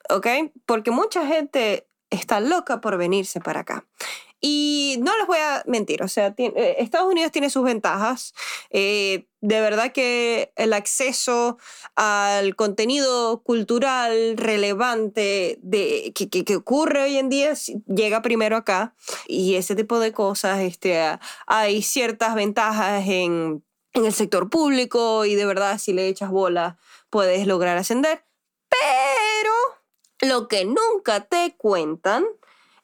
¿ok? 0.10 0.28
Porque 0.65 0.91
mucha 0.91 1.26
gente 1.26 1.88
está 2.10 2.39
loca 2.39 2.82
por 2.82 2.98
venirse 2.98 3.39
para 3.39 3.62
acá. 3.62 3.86
Y 4.47 4.97
no 5.01 5.17
les 5.17 5.25
voy 5.25 5.39
a 5.39 5.63
mentir, 5.65 6.03
o 6.03 6.08
sea, 6.08 6.36
eh, 6.38 6.75
Estados 6.77 7.12
Unidos 7.12 7.31
tiene 7.31 7.49
sus 7.49 7.63
ventajas. 7.63 8.36
Eh, 8.69 9.25
de 9.41 9.60
verdad 9.60 9.91
que 9.91 10.53
el 10.55 10.73
acceso 10.73 11.58
al 11.95 12.55
contenido 12.55 13.41
cultural 13.41 14.38
relevante 14.38 15.58
de, 15.63 16.13
que, 16.13 16.55
ocurre 16.55 17.05
hoy 17.05 17.17
en 17.17 17.29
día 17.29 17.53
llega 17.88 18.21
primero 18.21 18.55
acá. 18.55 18.93
Y 19.25 19.55
ese 19.55 19.75
tipo 19.75 19.97
de 19.97 20.12
cosas, 20.12 20.60
este, 20.60 21.17
hay 21.47 21.81
ciertas 21.81 22.36
ventajas 22.36 23.03
en, 23.08 23.63
en 23.93 24.05
el 24.05 24.13
sector 24.13 24.51
público 24.51 25.25
y 25.25 25.34
de 25.34 25.47
verdad 25.47 25.79
si 25.79 25.91
le 25.91 26.08
echas 26.08 26.29
bola 26.29 26.77
puedes 27.10 27.47
lograr 27.47 27.79
ascender. 27.79 28.23
Pero 28.69 30.29
lo 30.31 30.47
que 30.47 30.65
nunca 30.65 31.21
te 31.21 31.55
cuentan 31.58 32.27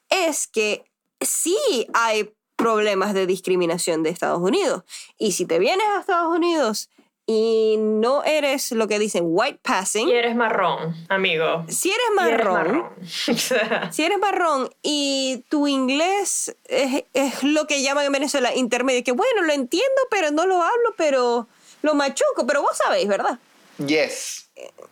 es 0.08 0.48
que 0.48 0.91
sí 1.24 1.86
hay 1.94 2.32
problemas 2.56 3.14
de 3.14 3.26
discriminación 3.26 4.02
de 4.02 4.10
Estados 4.10 4.40
Unidos. 4.40 4.84
Y 5.18 5.32
si 5.32 5.46
te 5.46 5.58
vienes 5.58 5.86
a 5.88 6.00
Estados 6.00 6.34
Unidos 6.34 6.90
y 7.26 7.76
no 7.78 8.24
eres 8.24 8.72
lo 8.72 8.88
que 8.88 8.98
dicen 8.98 9.24
white 9.26 9.60
passing, 9.62 10.08
Y 10.08 10.12
eres 10.12 10.34
marrón, 10.34 10.94
amigo. 11.08 11.64
si 11.68 11.90
eres 11.90 12.00
Y 12.16 12.28
eres 12.28 12.44
marrón, 12.46 12.90
si 13.92 14.02
eres 14.04 14.18
marrón 14.18 14.70
y 14.82 15.44
tu 15.48 15.66
inglés 15.68 16.56
es, 16.64 17.04
es 17.14 17.42
lo 17.42 17.66
que 17.66 17.82
llaman 17.82 18.06
en 18.06 18.12
Venezuela 18.12 18.54
intermedio, 18.54 19.04
que 19.04 19.12
bueno, 19.12 19.42
lo 19.42 19.52
entiendo, 19.52 20.02
pero 20.10 20.30
no 20.30 20.46
lo 20.46 20.56
hablo, 20.62 20.94
pero 20.96 21.46
lo 21.82 21.94
machuco, 21.94 22.46
pero 22.46 22.62
vos 22.62 22.76
sabéis, 22.76 23.08
¿verdad? 23.08 23.38
Yes. 23.78 24.41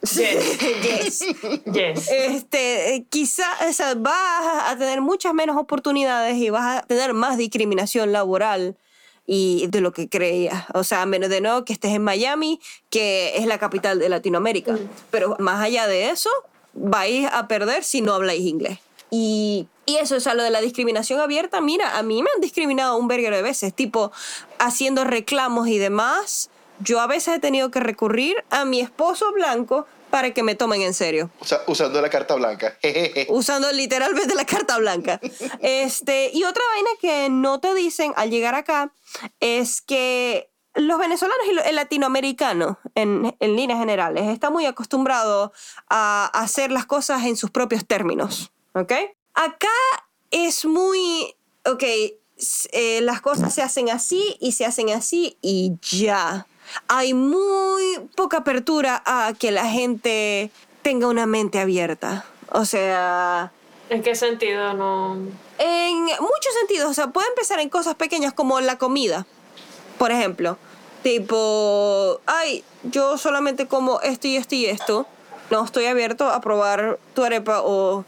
Yes. 0.03 0.17
yes. 0.83 1.25
yes. 1.73 2.09
Este, 2.11 3.07
quizá 3.11 3.45
o 3.69 3.73
sea, 3.73 3.95
vas 3.95 4.71
a 4.73 4.77
tener 4.79 5.01
muchas 5.01 5.35
menos 5.35 5.57
oportunidades 5.57 6.37
y 6.37 6.51
vas 6.51 6.79
a 6.79 6.87
tener 6.87 7.13
más 7.13 7.37
discriminación 7.37 8.13
laboral 8.13 8.77
y 9.27 9.69
de 9.69 9.81
lo 9.81 9.93
que 9.93 10.09
creías. 10.09 10.65
O 10.75 10.83
sea, 10.85 11.03
a 11.03 11.07
menos 11.07 11.31
de 11.31 11.41
nuevo 11.41 11.65
que 11.65 11.73
estés 11.73 11.93
en 11.93 12.03
Miami, 12.03 12.61
que 12.89 13.37
es 13.37 13.47
la 13.47 13.59
capital 13.59 13.99
de 13.99 14.09
Latinoamérica. 14.09 14.77
Pero 15.11 15.37
más 15.39 15.63
allá 15.63 15.87
de 15.87 16.11
eso, 16.11 16.31
vais 16.73 17.29
a 17.33 17.47
perder 17.47 17.85
si 17.85 18.01
no 18.01 18.15
habláis 18.15 18.43
inglés. 18.43 18.79
Y, 19.11 19.69
y 19.87 19.97
eso, 19.97 20.17
o 20.17 20.21
sea, 20.21 20.35
lo 20.35 20.43
de 20.43 20.51
la 20.51 20.61
discriminación 20.61 21.21
abierta, 21.21 21.61
mira, 21.61 21.99
a 21.99 22.03
mí 22.03 22.23
me 22.23 22.31
han 22.35 22.41
discriminado 22.41 22.97
un 22.97 23.09
verguero 23.09 23.37
de 23.37 23.43
veces, 23.43 23.75
tipo 23.75 24.13
haciendo 24.59 25.05
reclamos 25.05 25.69
y 25.69 25.79
demás. 25.79 26.51
Yo 26.81 27.01
a 27.01 27.07
veces 27.07 27.37
he 27.37 27.39
tenido 27.41 27.71
que 27.71 27.81
recurrir 27.81 28.43
a 28.51 28.65
mi 28.65 28.81
esposo 28.81 29.31
blanco 29.33 29.87
para 30.11 30.33
que 30.35 30.43
me 30.43 30.57
tomen 30.57 30.83
en 30.83 30.93
serio 30.93 31.31
Usa- 31.41 31.63
usando 31.69 32.01
la 32.03 32.11
carta 32.11 32.35
blanca. 32.35 32.77
Usando 33.29 33.71
literalmente 33.73 34.35
la 34.35 34.45
carta 34.45 34.77
blanca. 34.79 35.21
Este, 35.61 36.31
y 36.33 36.43
otra 36.45 36.63
vaina 36.75 36.91
que 37.01 37.29
no 37.31 37.61
te 37.61 37.75
dicen 37.75 38.13
al 38.17 38.31
llegar 38.31 38.55
acá 38.55 38.93
es 39.39 39.81
que 39.81 40.49
los 40.75 40.99
venezolanos 40.99 41.45
y 41.47 41.69
el 41.69 41.75
latinoamericano, 41.77 42.79
en, 42.95 43.37
en 43.41 43.57
líneas 43.57 43.79
generales, 43.81 44.29
están 44.29 44.53
muy 44.53 44.67
acostumbrados 44.67 45.51
a 45.89 46.27
hacer 46.33 46.71
las 46.71 46.87
cosas 46.87 47.25
en 47.25 47.37
sus 47.37 47.51
propios 47.51 47.85
términos. 47.87 48.53
¿Ok? 48.75 48.93
Acá 49.35 49.69
es 50.31 50.65
muy. 50.65 51.35
Ok, 51.67 51.83
eh, 51.83 53.01
las 53.03 53.21
cosas 53.21 53.53
se 53.53 53.63
hacen 53.63 53.91
así 53.91 54.37
y 54.41 54.53
se 54.53 54.65
hacen 54.65 54.91
así 54.91 55.37
y 55.43 55.73
ya. 55.83 56.47
Hay 56.89 57.15
muy 57.15 58.01
poca 58.17 58.39
apertura 58.39 59.03
a 59.05 59.33
que 59.39 59.51
la 59.51 59.67
gente 59.67 60.51
tenga 60.83 61.07
una 61.09 61.27
mente 61.27 61.59
abierta. 61.61 62.25
O 62.53 62.65
sea, 62.65 63.53
¿En 63.91 64.03
qué 64.03 64.15
sentido 64.15 64.75
no? 64.75 65.17
en 65.59 66.05
muchos 66.05 66.55
sentidos, 66.59 66.91
o 66.91 66.95
sea, 66.95 67.09
puede 67.09 67.29
empezar 67.29 67.61
en 67.61 67.69
cosas 67.69 67.95
pequeñas 67.95 68.33
como 68.33 68.61
la 68.61 68.79
comida, 68.79 69.27
por 69.99 70.11
ejemplo. 70.13 70.59
Tipo, 71.03 72.21
ay, 72.27 72.63
yo 72.85 73.17
solamente 73.19 73.67
como 73.67 74.01
esto 74.01 74.29
y 74.29 74.37
esto 74.37 74.55
y 74.55 74.67
esto. 74.67 75.07
No 75.51 75.65
estoy 75.65 75.87
abierto 75.87 76.29
a 76.29 76.41
probar 76.41 76.99
tu 77.15 77.25
arepa 77.25 77.63
o 77.63 78.05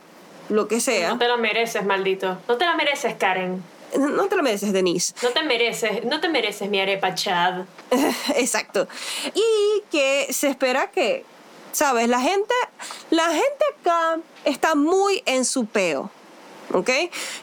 lo 0.48 0.68
que 0.68 0.80
sea. 0.80 1.08
No 1.08 1.18
te 1.18 1.26
la 1.26 1.36
mereces, 1.36 1.84
maldito. 1.84 2.38
No 2.48 2.56
te 2.56 2.64
la 2.64 2.76
mereces, 2.76 3.14
Karen. 3.14 3.62
No 3.98 4.26
te 4.28 4.36
lo 4.36 4.42
mereces, 4.42 4.72
Denise. 4.72 5.14
No 5.22 5.30
te 5.30 5.42
mereces, 5.42 6.04
no 6.04 6.20
te 6.20 6.28
mereces 6.28 6.68
mi 6.68 6.80
arepa, 6.80 7.14
Chad. 7.14 7.64
Exacto. 8.36 8.88
Y 9.34 9.82
que 9.90 10.28
se 10.30 10.48
espera 10.48 10.90
que, 10.90 11.24
¿sabes? 11.72 12.08
La 12.08 12.20
gente, 12.20 12.54
la 13.10 13.28
gente 13.28 13.64
acá 13.80 14.18
está 14.44 14.74
muy 14.74 15.22
en 15.26 15.44
su 15.44 15.66
peo, 15.66 16.10
¿ok? 16.72 16.90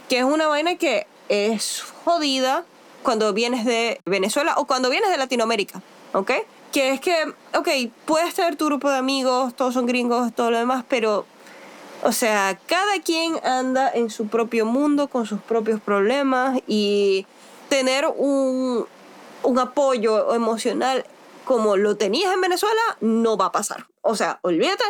Que 0.07 0.19
es 0.19 0.23
una 0.23 0.47
vaina 0.47 0.75
que 0.75 1.07
es 1.29 1.83
jodida 2.03 2.65
cuando 3.03 3.33
vienes 3.33 3.65
de 3.65 3.99
Venezuela 4.05 4.55
o 4.57 4.65
cuando 4.65 4.89
vienes 4.89 5.09
de 5.09 5.17
Latinoamérica, 5.17 5.81
¿ok? 6.13 6.31
que 6.71 6.91
es 6.91 7.01
que, 7.01 7.33
ok, 7.55 7.67
puedes 8.05 8.33
tener 8.33 8.55
tu 8.55 8.65
grupo 8.65 8.89
de 8.89 8.97
amigos, 8.97 9.55
todos 9.55 9.73
son 9.73 9.85
gringos, 9.85 10.33
todo 10.33 10.51
lo 10.51 10.57
demás, 10.57 10.83
pero, 10.87 11.25
o 12.03 12.11
sea, 12.11 12.59
cada 12.65 13.01
quien 13.03 13.35
anda 13.43 13.91
en 13.91 14.09
su 14.09 14.27
propio 14.27 14.65
mundo 14.65 15.07
con 15.07 15.25
sus 15.25 15.41
propios 15.41 15.81
problemas 15.81 16.59
y 16.67 17.25
tener 17.69 18.07
un, 18.07 18.85
un 19.43 19.59
apoyo 19.59 20.33
emocional 20.33 21.05
como 21.45 21.77
lo 21.77 21.97
tenías 21.97 22.33
en 22.33 22.41
Venezuela 22.41 22.81
no 23.01 23.35
va 23.35 23.47
a 23.47 23.51
pasar. 23.51 23.87
O 24.01 24.15
sea, 24.15 24.39
olvídate, 24.43 24.83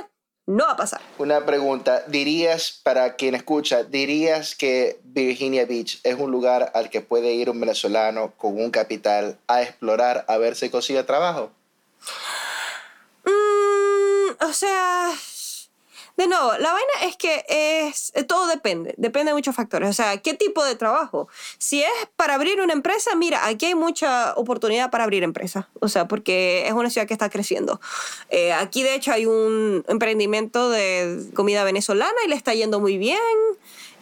no 0.46 0.66
va 0.66 0.72
a 0.72 0.76
pasar. 0.76 1.00
Una 1.18 1.46
pregunta, 1.46 2.04
dirías, 2.08 2.82
para 2.84 3.16
quien 3.16 3.36
escucha, 3.36 3.84
dirías 3.84 4.56
que 4.56 5.00
Virginia 5.04 5.66
Beach 5.66 6.00
es 6.04 6.20
un 6.20 6.32
lugar 6.32 6.72
al 6.74 6.90
que 6.90 7.02
puede 7.02 7.34
ir 7.34 7.50
un 7.50 7.60
venezolano 7.60 8.34
con 8.36 8.60
un 8.60 8.72
capital 8.72 9.38
a 9.48 9.62
explorar 9.62 10.26
a 10.28 10.38
ver 10.38 10.56
si 10.56 10.70
consigue 10.70 11.04
trabajo? 11.04 11.52
Mm, 13.26 14.44
o 14.44 14.54
sea, 14.54 15.12
de 16.20 16.28
nuevo, 16.28 16.52
la 16.60 16.74
vaina 16.74 16.92
es 17.04 17.16
que 17.16 17.46
es 17.48 18.12
todo 18.28 18.48
depende, 18.48 18.94
depende 18.98 19.30
de 19.32 19.36
muchos 19.36 19.56
factores. 19.56 19.90
O 19.90 19.94
sea, 19.94 20.18
¿qué 20.18 20.34
tipo 20.34 20.66
de 20.66 20.76
trabajo? 20.76 21.30
Si 21.58 21.82
es 21.82 21.90
para 22.18 22.36
abrir 22.36 22.60
una 22.60 22.74
empresa, 22.74 23.16
mira, 23.16 23.46
aquí 23.46 23.68
hay 23.68 23.76
mucha 23.76 24.34
oportunidad 24.36 24.92
para 24.92 25.06
abrir 25.06 25.24
empresas. 25.24 25.68
O 25.80 25.88
sea, 25.88 26.10
porque 26.10 26.68
es 26.68 26.74
una 26.74 26.90
ciudad 26.90 27.08
que 27.08 27.14
está 27.14 27.30
creciendo. 27.30 27.80
Eh, 28.30 28.52
aquí, 28.52 28.84
de 28.84 28.96
hecho, 28.96 29.14
hay 29.14 29.28
un 29.28 29.86
emprendimiento 29.88 30.70
de 30.70 31.24
comida 31.36 31.64
venezolana 31.64 32.18
y 32.26 32.28
le 32.28 32.36
está 32.36 32.54
yendo 32.54 32.82
muy 32.82 32.98
bien 32.98 33.18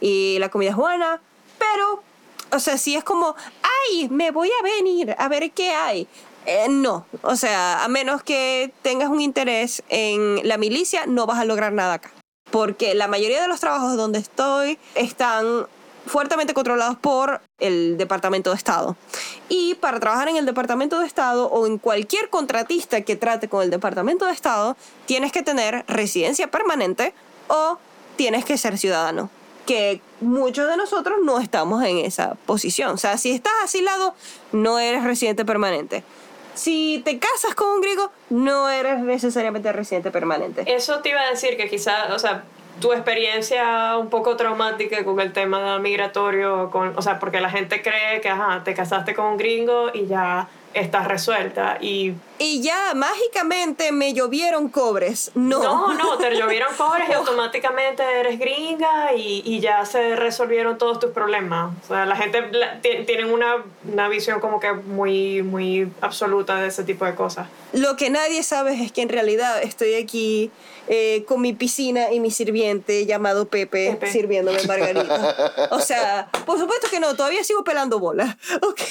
y 0.02 0.38
la 0.40 0.50
comida 0.50 0.72
es 0.72 0.76
buena. 0.76 1.22
Pero, 1.60 2.02
o 2.52 2.60
sea, 2.60 2.80
si 2.80 2.96
es 2.96 3.04
como, 3.04 3.36
ay, 3.62 4.10
me 4.10 4.32
voy 4.32 4.50
a 4.60 4.64
venir 4.64 5.16
a 5.20 5.28
ver 5.28 5.52
qué 5.52 5.70
hay. 5.70 6.08
Eh, 6.48 6.68
no, 6.70 7.06
o 7.24 7.36
sea, 7.36 7.84
a 7.84 7.90
menos 7.90 8.24
que 8.24 8.72
tengas 8.82 9.10
un 9.10 9.20
interés 9.20 9.84
en 9.90 10.48
la 10.48 10.58
milicia, 10.58 11.06
no 11.06 11.26
vas 11.26 11.40
a 11.40 11.46
lograr 11.46 11.74
nada 11.74 11.96
acá. 11.96 12.10
Porque 12.52 12.96
la 12.96 13.10
mayoría 13.10 13.42
de 13.42 13.50
los 13.50 13.60
trabajos 13.60 13.98
donde 13.98 14.20
estoy 14.20 14.80
están 14.96 15.68
fuertemente 16.06 16.54
controlados 16.54 16.98
por 17.00 17.42
el 17.60 17.98
Departamento 17.98 18.52
de 18.52 18.56
Estado. 18.56 18.96
Y 19.50 19.76
para 19.76 20.00
trabajar 20.00 20.30
en 20.30 20.38
el 20.38 20.46
Departamento 20.46 21.02
de 21.02 21.06
Estado 21.06 21.48
o 21.48 21.68
en 21.68 21.78
cualquier 21.80 22.30
contratista 22.30 23.02
que 23.02 23.18
trate 23.18 23.50
con 23.50 23.62
el 23.62 23.70
Departamento 23.70 24.26
de 24.26 24.32
Estado, 24.32 24.78
tienes 25.06 25.34
que 25.34 25.44
tener 25.44 25.84
residencia 25.90 26.50
permanente 26.50 27.14
o 27.50 27.78
tienes 28.16 28.46
que 28.46 28.58
ser 28.58 28.78
ciudadano. 28.78 29.30
Que 29.66 30.00
muchos 30.22 30.70
de 30.70 30.78
nosotros 30.78 31.18
no 31.26 31.40
estamos 31.40 31.84
en 31.84 31.98
esa 31.98 32.36
posición. 32.46 32.92
O 32.92 32.98
sea, 32.98 33.18
si 33.18 33.32
estás 33.32 33.52
asilado, 33.62 34.16
no 34.54 34.80
eres 34.80 35.04
residente 35.04 35.44
permanente 35.44 36.06
si 36.58 37.02
te 37.06 37.20
casas 37.20 37.56
con 37.56 37.70
un 37.70 37.82
griego, 37.82 38.12
no 38.30 38.70
eres 38.70 39.00
necesariamente 39.00 39.72
residente 39.72 40.12
permanente. 40.12 40.64
Eso 40.66 41.00
te 41.00 41.10
iba 41.10 41.22
a 41.22 41.30
decir 41.30 41.56
que 41.56 41.70
quizás, 41.70 42.12
o 42.12 42.20
sea, 42.20 42.44
tu 42.80 42.94
experiencia 42.94 43.98
un 43.98 44.10
poco 44.10 44.36
traumática 44.36 45.04
con 45.04 45.20
el 45.20 45.34
tema 45.34 45.80
migratorio, 45.80 46.70
con, 46.72 46.98
o 46.98 47.02
sea, 47.02 47.20
porque 47.20 47.42
la 47.42 47.50
gente 47.50 47.82
cree 47.82 48.22
que, 48.22 48.30
ajá, 48.30 48.64
te 48.64 48.74
casaste 48.74 49.14
con 49.16 49.26
un 49.26 49.38
gringo 49.38 49.90
y 49.94 50.08
ya 50.08 50.48
estás 50.80 51.08
resuelta 51.08 51.78
y... 51.82 52.14
Y 52.40 52.62
ya 52.62 52.94
mágicamente 52.94 53.92
me 53.92 54.14
llovieron 54.14 54.70
cobres. 54.70 55.32
No. 55.34 55.64
No, 55.64 55.94
no, 55.94 56.18
te 56.18 56.36
llovieron 56.36 56.74
cobres 56.78 57.10
y 57.10 57.14
automáticamente 57.14 58.04
eres 58.04 58.38
gringa 58.38 59.14
y, 59.16 59.42
y, 59.44 59.60
ya 59.60 59.84
se 59.86 60.16
resolvieron 60.16 60.78
todos 60.78 61.00
tus 61.00 61.12
problemas. 61.12 61.74
O 61.84 61.88
sea, 61.88 62.06
la 62.06 62.16
gente 62.16 62.44
tiene 62.82 63.26
una, 63.26 63.64
una 63.92 64.08
visión 64.08 64.40
como 64.40 64.60
que 64.60 64.72
muy, 64.72 65.42
muy 65.42 65.92
absoluta 66.02 66.58
de 66.58 66.68
ese 66.68 66.84
tipo 66.84 67.06
de 67.06 67.16
cosas. 67.16 67.48
Lo 67.74 67.96
que 67.96 68.10
nadie 68.10 68.44
sabe 68.44 68.84
es 68.84 68.92
que 68.92 69.02
en 69.02 69.10
realidad 69.10 69.62
estoy 69.64 69.96
aquí 69.96 70.52
eh, 70.90 71.26
con 71.28 71.42
mi 71.42 71.52
piscina 71.52 72.14
y 72.14 72.22
mi 72.22 72.32
sirviente 72.32 73.06
llamado 73.06 73.50
Pepe, 73.50 73.92
Pepe. 73.92 74.10
sirviéndome 74.10 74.64
margarita. 74.68 75.68
O 75.72 75.82
sea, 75.82 76.30
por 76.46 76.58
supuesto 76.58 76.88
que 76.90 77.02
no, 77.02 77.14
todavía 77.16 77.44
sigo 77.44 77.66
pelando 77.66 78.00
bola, 78.00 78.38
¿ok? 78.62 78.82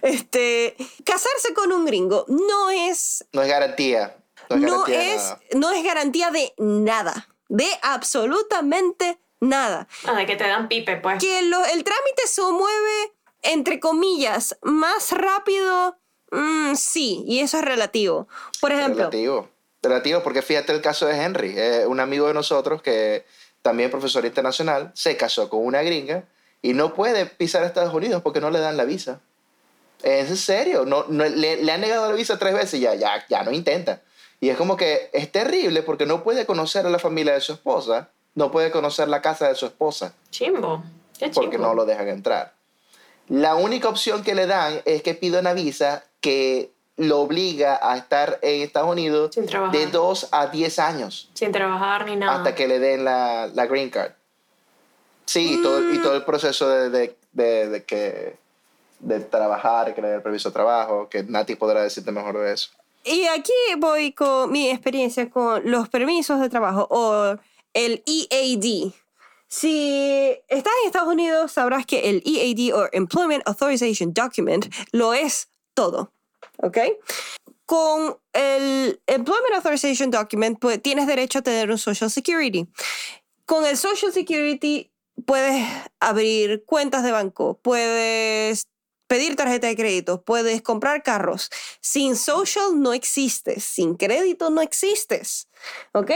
Este, 0.00 0.74
casarse 1.10 1.54
con 1.54 1.72
un 1.72 1.84
gringo 1.84 2.24
no 2.28 2.70
es... 2.70 3.24
No 3.32 3.42
es 3.42 3.48
garantía. 3.48 4.16
No 4.50 4.56
es, 4.56 4.62
no 4.62 4.70
garantía, 4.80 5.14
es, 5.14 5.22
de 5.50 5.58
no 5.58 5.70
es 5.70 5.84
garantía 5.84 6.30
de 6.30 6.54
nada, 6.58 7.28
de 7.48 7.66
absolutamente 7.82 9.18
nada. 9.40 9.88
Ah, 10.04 10.14
de 10.14 10.26
que 10.26 10.36
te 10.36 10.46
dan 10.46 10.68
pipe, 10.68 10.96
pues. 10.96 11.20
Que 11.20 11.42
lo, 11.42 11.64
el 11.64 11.84
trámite 11.84 12.26
se 12.26 12.42
mueve, 12.42 13.12
entre 13.42 13.78
comillas, 13.80 14.56
más 14.62 15.12
rápido, 15.12 15.98
mm, 16.30 16.74
sí, 16.74 17.24
y 17.26 17.40
eso 17.40 17.58
es 17.58 17.64
relativo. 17.64 18.28
Por 18.60 18.72
ejemplo... 18.72 19.10
Relativo 19.10 19.48
relativo, 19.82 20.22
porque 20.22 20.42
fíjate 20.42 20.72
el 20.72 20.80
caso 20.80 21.06
de 21.06 21.16
Henry, 21.16 21.54
eh, 21.56 21.86
un 21.86 22.00
amigo 22.00 22.26
de 22.26 22.34
nosotros 22.34 22.82
que 22.82 23.24
también 23.62 23.90
profesor 23.90 24.24
internacional, 24.24 24.90
se 24.94 25.16
casó 25.16 25.48
con 25.48 25.64
una 25.64 25.82
gringa 25.82 26.24
y 26.62 26.74
no 26.74 26.94
puede 26.94 27.26
pisar 27.26 27.62
a 27.62 27.66
Estados 27.66 27.94
Unidos 27.94 28.22
porque 28.22 28.40
no 28.40 28.50
le 28.50 28.60
dan 28.60 28.76
la 28.76 28.84
visa. 28.84 29.20
Es 30.02 30.30
en 30.30 30.36
serio, 30.36 30.84
no, 30.84 31.04
no 31.08 31.24
le, 31.24 31.62
le, 31.62 31.72
han 31.72 31.80
negado 31.80 32.08
la 32.08 32.14
visa 32.14 32.38
tres 32.38 32.54
veces 32.54 32.74
y 32.74 32.80
ya, 32.80 32.94
ya, 32.94 33.24
ya 33.28 33.42
no 33.42 33.50
intenta. 33.50 34.00
Y 34.40 34.48
es 34.48 34.56
como 34.56 34.76
que 34.76 35.10
es 35.12 35.32
terrible 35.32 35.82
porque 35.82 36.06
no 36.06 36.22
puede 36.22 36.46
conocer 36.46 36.86
a 36.86 36.90
la 36.90 36.98
familia 36.98 37.34
de 37.34 37.40
su 37.40 37.52
esposa, 37.52 38.10
no 38.34 38.52
puede 38.52 38.70
conocer 38.70 39.08
la 39.08 39.20
casa 39.20 39.48
de 39.48 39.56
su 39.56 39.66
esposa. 39.66 40.14
Chimbo. 40.30 40.84
Qué 41.18 41.26
chimbo. 41.26 41.42
Porque 41.42 41.58
no 41.58 41.74
lo 41.74 41.84
dejan 41.84 42.08
entrar. 42.08 42.54
La 43.28 43.56
única 43.56 43.88
opción 43.88 44.22
que 44.22 44.34
le 44.34 44.46
dan 44.46 44.80
es 44.84 45.02
que 45.02 45.14
pida 45.14 45.40
una 45.40 45.52
visa 45.52 46.04
que 46.20 46.72
lo 46.96 47.20
obliga 47.20 47.78
a 47.80 47.96
estar 47.96 48.38
en 48.42 48.62
Estados 48.62 48.90
Unidos 48.90 49.36
de 49.72 49.86
2 49.86 50.28
a 50.32 50.46
10 50.48 50.78
años. 50.78 51.30
Sin 51.34 51.52
trabajar 51.52 52.06
ni 52.06 52.16
nada. 52.16 52.38
Hasta 52.38 52.54
que 52.54 52.66
le 52.66 52.78
den 52.78 53.04
la, 53.04 53.48
la 53.54 53.66
green 53.66 53.90
card. 53.90 54.12
Sí, 55.24 55.58
y, 55.58 55.62
todo, 55.62 55.92
y 55.92 55.98
todo 55.98 56.16
el 56.16 56.24
proceso 56.24 56.68
de, 56.68 56.90
de, 56.90 57.16
de, 57.32 57.68
de, 57.68 57.84
que, 57.84 58.36
de 59.00 59.20
trabajar, 59.20 59.94
que 59.94 60.02
le 60.02 60.14
el 60.14 60.22
permiso 60.22 60.50
de 60.50 60.54
trabajo, 60.54 61.08
que 61.08 61.22
Nati 61.22 61.54
podrá 61.54 61.82
decirte 61.82 62.12
mejor 62.12 62.38
de 62.38 62.52
eso. 62.52 62.70
Y 63.04 63.26
aquí 63.26 63.52
voy 63.78 64.12
con 64.12 64.50
mi 64.50 64.68
experiencia 64.68 65.30
con 65.30 65.70
los 65.70 65.88
permisos 65.88 66.40
de 66.40 66.48
trabajo 66.48 66.86
o 66.90 67.36
el 67.74 68.02
EAD. 68.06 68.92
Si 69.46 70.36
estás 70.48 70.72
en 70.82 70.86
Estados 70.86 71.08
Unidos, 71.08 71.52
sabrás 71.52 71.86
que 71.86 72.10
el 72.10 72.22
EAD 72.26 72.74
o 72.76 72.88
Employment 72.92 73.46
Authorization 73.46 74.12
Document 74.12 74.66
lo 74.92 75.14
es 75.14 75.48
todo. 75.74 76.12
¿ok? 76.62 76.78
Con 77.66 78.16
el 78.32 79.00
Employment 79.06 79.54
Authorization 79.56 80.10
Document 80.10 80.58
pues, 80.58 80.82
tienes 80.82 81.06
derecho 81.06 81.38
a 81.38 81.42
tener 81.42 81.70
un 81.70 81.78
Social 81.78 82.10
Security. 82.10 82.66
Con 83.44 83.64
el 83.64 83.76
Social 83.76 84.12
Security 84.12 84.90
puedes 85.24 85.66
abrir 86.00 86.64
cuentas 86.64 87.02
de 87.02 87.12
banco, 87.12 87.58
puedes 87.62 88.66
pedir 89.08 89.34
tarjeta 89.34 89.66
de 89.66 89.76
crédito, 89.76 90.22
puedes 90.22 90.62
comprar 90.62 91.02
carros. 91.02 91.50
Sin 91.80 92.14
social 92.14 92.80
no 92.80 92.92
existes, 92.92 93.64
sin 93.64 93.96
crédito 93.96 94.50
no 94.50 94.60
existes, 94.60 95.48
¿ok? 95.92 96.12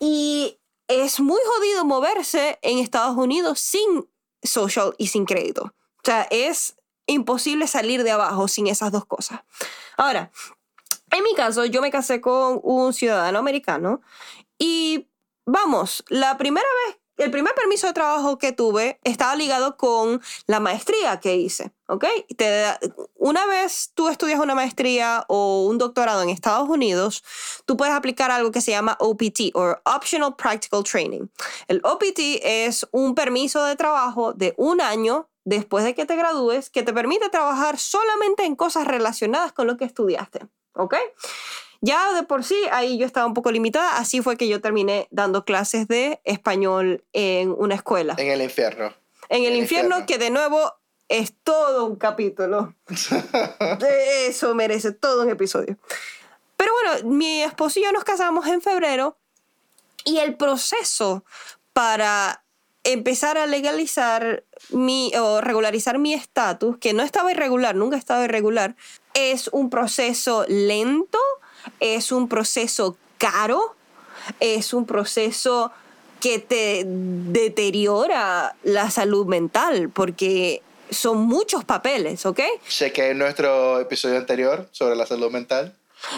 Y 0.00 0.58
es 0.88 1.20
muy 1.20 1.40
jodido 1.46 1.84
moverse 1.84 2.58
en 2.62 2.78
Estados 2.78 3.16
Unidos 3.16 3.60
sin 3.60 4.08
social 4.42 4.94
y 4.98 5.06
sin 5.06 5.24
crédito. 5.24 5.64
O 5.64 6.04
sea, 6.04 6.26
es 6.30 6.76
imposible 7.06 7.66
salir 7.66 8.04
de 8.04 8.10
abajo 8.10 8.48
sin 8.48 8.66
esas 8.66 8.92
dos 8.92 9.06
cosas. 9.06 9.40
Ahora, 9.96 10.30
en 11.10 11.22
mi 11.22 11.34
caso, 11.34 11.64
yo 11.64 11.80
me 11.80 11.90
casé 11.90 12.20
con 12.20 12.60
un 12.62 12.92
ciudadano 12.92 13.38
americano 13.38 14.02
y 14.58 15.08
vamos, 15.46 16.04
la 16.08 16.36
primera 16.36 16.66
vez, 16.86 16.97
el 17.18 17.30
primer 17.30 17.54
permiso 17.54 17.86
de 17.86 17.92
trabajo 17.92 18.38
que 18.38 18.52
tuve 18.52 18.98
estaba 19.04 19.34
ligado 19.36 19.76
con 19.76 20.22
la 20.46 20.60
maestría 20.60 21.20
que 21.20 21.36
hice, 21.36 21.72
¿ok? 21.88 22.04
Una 23.16 23.44
vez 23.46 23.90
tú 23.94 24.08
estudias 24.08 24.40
una 24.40 24.54
maestría 24.54 25.24
o 25.28 25.66
un 25.66 25.78
doctorado 25.78 26.22
en 26.22 26.30
Estados 26.30 26.68
Unidos, 26.68 27.24
tú 27.66 27.76
puedes 27.76 27.94
aplicar 27.94 28.30
algo 28.30 28.52
que 28.52 28.60
se 28.60 28.70
llama 28.70 28.96
OPT 29.00 29.54
o 29.54 29.76
Optional 29.84 30.36
Practical 30.36 30.84
Training. 30.84 31.26
El 31.66 31.80
OPT 31.84 32.40
es 32.42 32.86
un 32.92 33.14
permiso 33.14 33.64
de 33.64 33.76
trabajo 33.76 34.32
de 34.32 34.54
un 34.56 34.80
año 34.80 35.28
después 35.44 35.84
de 35.84 35.94
que 35.94 36.06
te 36.06 36.16
gradúes 36.16 36.70
que 36.70 36.82
te 36.82 36.92
permite 36.92 37.28
trabajar 37.30 37.78
solamente 37.78 38.44
en 38.44 38.54
cosas 38.54 38.86
relacionadas 38.86 39.52
con 39.52 39.66
lo 39.66 39.76
que 39.76 39.84
estudiaste. 39.84 40.46
¿Ok? 40.74 40.94
Ya 41.80 42.12
de 42.12 42.24
por 42.24 42.44
sí 42.44 42.56
ahí 42.72 42.98
yo 42.98 43.06
estaba 43.06 43.26
un 43.26 43.34
poco 43.34 43.52
limitada, 43.52 43.98
así 43.98 44.20
fue 44.20 44.36
que 44.36 44.48
yo 44.48 44.60
terminé 44.60 45.06
dando 45.10 45.44
clases 45.44 45.86
de 45.86 46.20
español 46.24 47.04
en 47.12 47.54
una 47.56 47.76
escuela. 47.76 48.14
En 48.18 48.28
el 48.28 48.42
infierno. 48.42 48.92
En 49.28 49.44
el, 49.44 49.56
infierno, 49.56 49.98
infierno, 49.98 50.06
que 50.06 50.18
de 50.18 50.30
nuevo 50.30 50.72
es 51.08 51.34
todo 51.42 51.84
un 51.84 51.96
capítulo. 51.96 52.74
Eso 54.26 54.54
merece 54.54 54.92
todo 54.92 55.22
un 55.22 55.30
episodio. 55.30 55.76
Pero 56.56 56.72
bueno, 56.72 57.08
mi 57.14 57.42
esposo 57.42 57.78
y 57.78 57.84
yo 57.84 57.92
nos 57.92 58.04
casamos 58.04 58.46
en 58.48 58.60
febrero 58.60 59.16
y 60.04 60.18
el 60.18 60.36
proceso 60.36 61.24
para 61.72 62.44
empezar 62.82 63.38
a 63.38 63.46
legalizar 63.46 64.44
mi 64.70 65.12
o 65.16 65.40
regularizar 65.40 65.98
mi 65.98 66.14
estatus, 66.14 66.78
que 66.78 66.94
no 66.94 67.02
estaba 67.02 67.30
irregular, 67.30 67.74
nunca 67.74 67.96
estaba 67.96 68.24
irregular, 68.24 68.76
es 69.14 69.48
un 69.48 69.70
proceso 69.70 70.44
lento, 70.48 71.18
es 71.80 72.12
un 72.12 72.28
proceso 72.28 72.96
caro, 73.18 73.74
es 74.40 74.72
un 74.72 74.86
proceso 74.86 75.72
que 76.20 76.38
te 76.38 76.84
deteriora 76.86 78.56
la 78.64 78.90
salud 78.90 79.26
mental, 79.26 79.90
porque 79.90 80.62
son 80.90 81.18
muchos 81.26 81.64
papeles, 81.64 82.26
¿ok? 82.26 82.40
En 82.96 83.18
nuestro 83.18 83.80
episodio 83.80 84.16
anterior 84.16 84.68
sobre 84.72 84.96
la 84.96 85.06
salud 85.06 85.30
mental. 85.30 85.74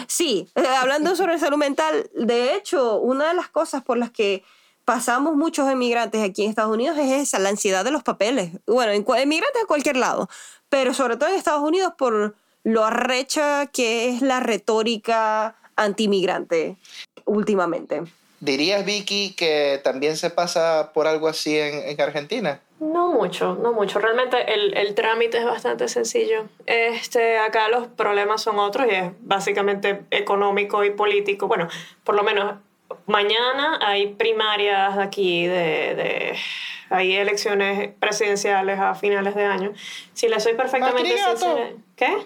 Sí, 0.07 0.47
eh, 0.55 0.65
hablando 0.65 1.15
sobre 1.15 1.39
salud 1.39 1.57
mental, 1.57 2.09
de 2.13 2.55
hecho, 2.55 2.97
una 2.97 3.29
de 3.29 3.33
las 3.33 3.49
cosas 3.49 3.83
por 3.83 3.97
las 3.97 4.11
que 4.11 4.43
pasamos 4.85 5.35
muchos 5.35 5.69
emigrantes 5.69 6.21
aquí 6.21 6.43
en 6.43 6.49
Estados 6.49 6.73
Unidos 6.73 6.97
es 6.97 7.11
esa, 7.11 7.39
la 7.39 7.49
ansiedad 7.49 7.85
de 7.85 7.91
los 7.91 8.03
papeles. 8.03 8.51
Bueno, 8.65 8.91
en, 8.91 9.05
emigrantes 9.21 9.61
de 9.61 9.67
cualquier 9.67 9.97
lado, 9.97 10.29
pero 10.69 10.93
sobre 10.93 11.17
todo 11.17 11.29
en 11.29 11.35
Estados 11.35 11.63
Unidos 11.63 11.93
por 11.97 12.35
lo 12.63 12.83
arrecha 12.83 13.67
que 13.67 14.09
es 14.09 14.21
la 14.21 14.39
retórica 14.39 15.55
antimigrante 15.75 16.77
últimamente. 17.25 18.03
¿Dirías, 18.39 18.83
Vicky, 18.85 19.33
que 19.37 19.79
también 19.83 20.17
se 20.17 20.31
pasa 20.31 20.91
por 20.93 21.07
algo 21.07 21.27
así 21.27 21.57
en, 21.57 21.87
en 21.87 22.01
Argentina? 22.01 22.59
No 22.79 23.09
mucho, 23.09 23.55
no 23.61 23.73
mucho. 23.73 23.99
Realmente 23.99 24.51
el, 24.51 24.75
el, 24.75 24.95
trámite 24.95 25.37
es 25.37 25.45
bastante 25.45 25.87
sencillo. 25.87 26.47
Este, 26.65 27.37
acá 27.37 27.69
los 27.69 27.87
problemas 27.87 28.41
son 28.41 28.57
otros 28.57 28.87
y 28.91 28.95
es 28.95 29.11
básicamente 29.19 30.01
económico 30.09 30.83
y 30.83 30.89
político. 30.89 31.47
Bueno, 31.47 31.67
por 32.03 32.15
lo 32.15 32.23
menos 32.23 32.55
mañana 33.05 33.77
hay 33.83 34.15
primarias 34.15 34.97
aquí 34.97 35.45
de, 35.45 35.95
de 35.95 36.37
hay 36.89 37.13
elecciones 37.13 37.91
presidenciales 37.99 38.79
a 38.79 38.95
finales 38.95 39.35
de 39.35 39.45
año. 39.45 39.73
Si 40.13 40.27
le 40.27 40.39
soy 40.39 40.55
perfectamente 40.55 41.15
sincera, 41.15 41.69
¿qué? 41.95 42.17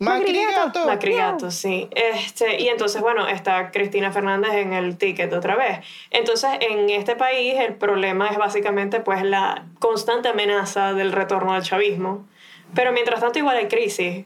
Macrigato. 0.00 0.86
Macrigato, 0.86 1.50
sí. 1.50 1.88
Este, 1.90 2.60
y 2.62 2.68
entonces, 2.68 3.02
bueno, 3.02 3.28
está 3.28 3.70
Cristina 3.70 4.10
Fernández 4.10 4.54
en 4.54 4.72
el 4.72 4.96
ticket 4.96 5.30
otra 5.34 5.56
vez. 5.56 5.80
Entonces, 6.10 6.50
en 6.60 6.88
este 6.88 7.16
país 7.16 7.56
el 7.58 7.74
problema 7.74 8.28
es 8.28 8.38
básicamente 8.38 9.00
pues 9.00 9.22
la 9.22 9.66
constante 9.78 10.30
amenaza 10.30 10.94
del 10.94 11.12
retorno 11.12 11.52
al 11.52 11.62
chavismo. 11.62 12.26
Pero 12.74 12.92
mientras 12.92 13.20
tanto 13.20 13.38
igual 13.38 13.58
hay 13.58 13.68
crisis. 13.68 14.24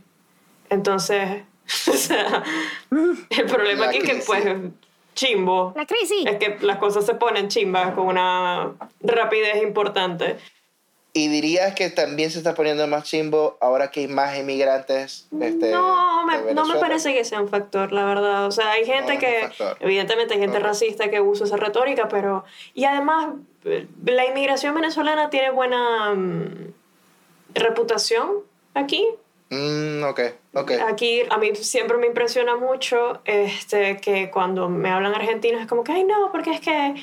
Entonces, 0.71 1.43
o 1.89 1.93
sea, 1.93 2.45
el 3.31 3.47
problema 3.47 3.87
aquí 3.87 3.99
es 3.99 4.05
que 4.05 4.23
pues 4.25 4.45
chimbo. 5.17 5.73
La 5.75 5.87
crisis. 5.87 6.25
Es 6.25 6.37
que 6.37 6.57
las 6.61 6.77
cosas 6.79 7.05
se 7.05 7.15
ponen 7.15 7.49
chimbas 7.49 7.95
con 7.95 8.07
una 8.07 8.75
rapidez 9.01 9.61
importante. 9.61 10.37
¿Y 11.17 11.29
dirías 11.29 11.77
que 11.77 11.91
también 11.91 12.33
se 12.33 12.39
está 12.39 12.55
poniendo 12.55 12.89
más 12.89 13.05
chimbo 13.05 13.57
ahora 13.61 13.93
que 13.93 14.01
hay 14.01 14.09
más 14.09 14.37
inmigrantes? 14.37 15.29
Este, 15.41 15.71
no, 15.71 16.27
me, 16.27 16.53
no 16.53 16.67
me 16.67 16.75
parece 16.81 17.15
que 17.15 17.25
sea 17.25 17.41
un 17.41 17.49
factor, 17.49 17.93
la 17.93 18.05
verdad. 18.05 18.47
O 18.47 18.51
sea, 18.51 18.73
hay 18.73 18.85
gente 18.85 19.19
que, 19.19 19.49
evidentemente 19.79 20.35
hay 20.35 20.41
gente 20.41 20.59
racista 20.59 21.11
que 21.11 21.21
usa 21.21 21.47
esa 21.47 21.57
retórica, 21.57 22.09
pero... 22.09 22.45
Y 22.75 22.85
además, 22.85 23.29
la 24.05 24.27
inmigración 24.27 24.75
venezolana 24.75 25.31
tiene 25.31 25.51
buena 25.51 26.13
mm, 26.17 26.73
reputación 27.55 28.41
aquí. 28.75 29.07
Mm, 29.51 30.03
ok, 30.03 30.21
Aquí 30.87 31.23
a 31.31 31.37
mí 31.39 31.55
siempre 31.57 31.97
me 31.97 32.07
impresiona 32.07 32.57
mucho 32.57 33.21
este, 33.25 33.97
que 33.97 34.31
cuando 34.31 34.69
me 34.69 34.89
hablan 34.89 35.13
argentinos 35.15 35.61
es 35.61 35.67
como 35.67 35.83
que, 35.83 35.93
ay 35.93 36.05
no, 36.05 36.31
porque 36.31 36.53
es 36.53 36.61
que 36.61 36.95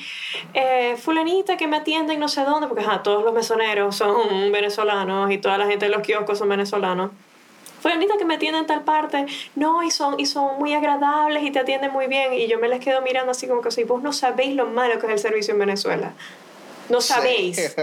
eh, 0.54 0.96
fulanita 0.96 1.58
que 1.58 1.66
me 1.66 1.76
atiende 1.76 2.14
en 2.14 2.20
no 2.20 2.28
sé 2.28 2.44
dónde, 2.44 2.66
porque 2.66 2.84
todos 3.04 3.22
los 3.22 3.34
mesoneros 3.34 3.94
son 3.94 4.16
venezolanos 4.52 5.30
y 5.30 5.38
toda 5.38 5.58
la 5.58 5.66
gente 5.66 5.84
de 5.84 5.90
los 5.90 6.02
kioscos 6.02 6.38
son 6.38 6.48
venezolanos. 6.48 7.10
Fulanita 7.80 8.16
que 8.16 8.24
me 8.24 8.36
atiende 8.36 8.60
en 8.60 8.66
tal 8.66 8.84
parte, 8.84 9.26
no, 9.56 9.82
y 9.82 9.90
son, 9.90 10.18
y 10.18 10.26
son 10.26 10.58
muy 10.58 10.72
agradables 10.72 11.42
y 11.42 11.50
te 11.50 11.58
atienden 11.58 11.92
muy 11.92 12.06
bien. 12.06 12.32
Y 12.32 12.46
yo 12.46 12.58
me 12.58 12.68
les 12.68 12.78
quedo 12.78 13.02
mirando 13.02 13.32
así 13.32 13.48
como 13.48 13.60
que, 13.60 13.72
si 13.72 13.82
vos 13.84 14.02
no 14.02 14.12
sabéis 14.12 14.54
lo 14.54 14.66
malo 14.66 14.98
que 15.00 15.06
es 15.06 15.12
el 15.12 15.18
servicio 15.18 15.52
en 15.52 15.60
Venezuela. 15.60 16.12
No 16.92 17.00
sabéis. 17.00 17.74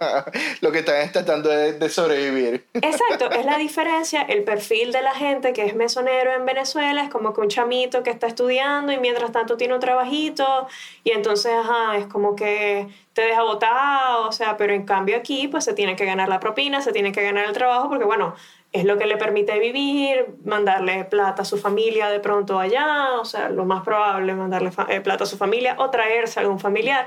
Lo 0.62 0.72
que 0.72 0.78
están 0.78 1.12
tratando 1.12 1.50
de, 1.50 1.74
de, 1.74 1.88
sobrevivir. 1.90 2.64
Exacto, 2.72 3.30
es 3.30 3.44
la 3.44 3.58
diferencia. 3.68 4.22
El 4.22 4.42
perfil 4.42 4.90
de 4.90 5.02
la 5.02 5.14
gente 5.14 5.52
que 5.52 5.66
es 5.66 5.74
mesonero 5.74 6.32
en 6.32 6.46
Venezuela 6.46 7.02
es 7.02 7.10
como 7.10 7.34
que 7.34 7.42
un 7.42 7.48
chamito 7.48 8.02
que 8.02 8.08
está 8.08 8.26
estudiando 8.26 8.90
y 8.90 8.96
mientras 8.96 9.32
tanto 9.32 9.58
tiene 9.58 9.74
un 9.74 9.80
trabajito 9.80 10.66
y 11.04 11.10
entonces, 11.10 11.52
ajá, 11.52 11.98
es 11.98 12.06
como 12.06 12.34
que 12.36 12.88
te 13.12 13.20
deja 13.20 13.42
botado, 13.42 14.28
o 14.28 14.32
sea, 14.32 14.56
pero 14.56 14.72
en 14.72 14.86
cambio 14.86 15.18
aquí 15.18 15.46
pues 15.46 15.64
se 15.64 15.74
tiene 15.74 15.94
que 15.94 16.06
ganar 16.06 16.30
la 16.30 16.40
propina, 16.40 16.80
se 16.80 16.92
tiene 16.92 17.12
que 17.12 17.22
ganar 17.22 17.44
el 17.46 17.52
trabajo 17.52 17.90
porque 17.90 18.06
bueno, 18.06 18.34
es 18.74 18.84
lo 18.84 18.98
que 18.98 19.06
le 19.06 19.16
permite 19.16 19.56
vivir, 19.60 20.34
mandarle 20.44 21.04
plata 21.04 21.42
a 21.42 21.44
su 21.44 21.56
familia 21.58 22.08
de 22.08 22.18
pronto 22.18 22.58
allá, 22.58 23.20
o 23.20 23.24
sea, 23.24 23.48
lo 23.48 23.64
más 23.64 23.84
probable 23.84 24.34
mandarle 24.34 24.72
eh, 24.88 25.00
plata 25.00 25.22
a 25.22 25.26
su 25.28 25.36
familia 25.36 25.76
o 25.78 25.90
traerse 25.90 26.40
a 26.40 26.42
algún 26.42 26.58
familiar. 26.58 27.06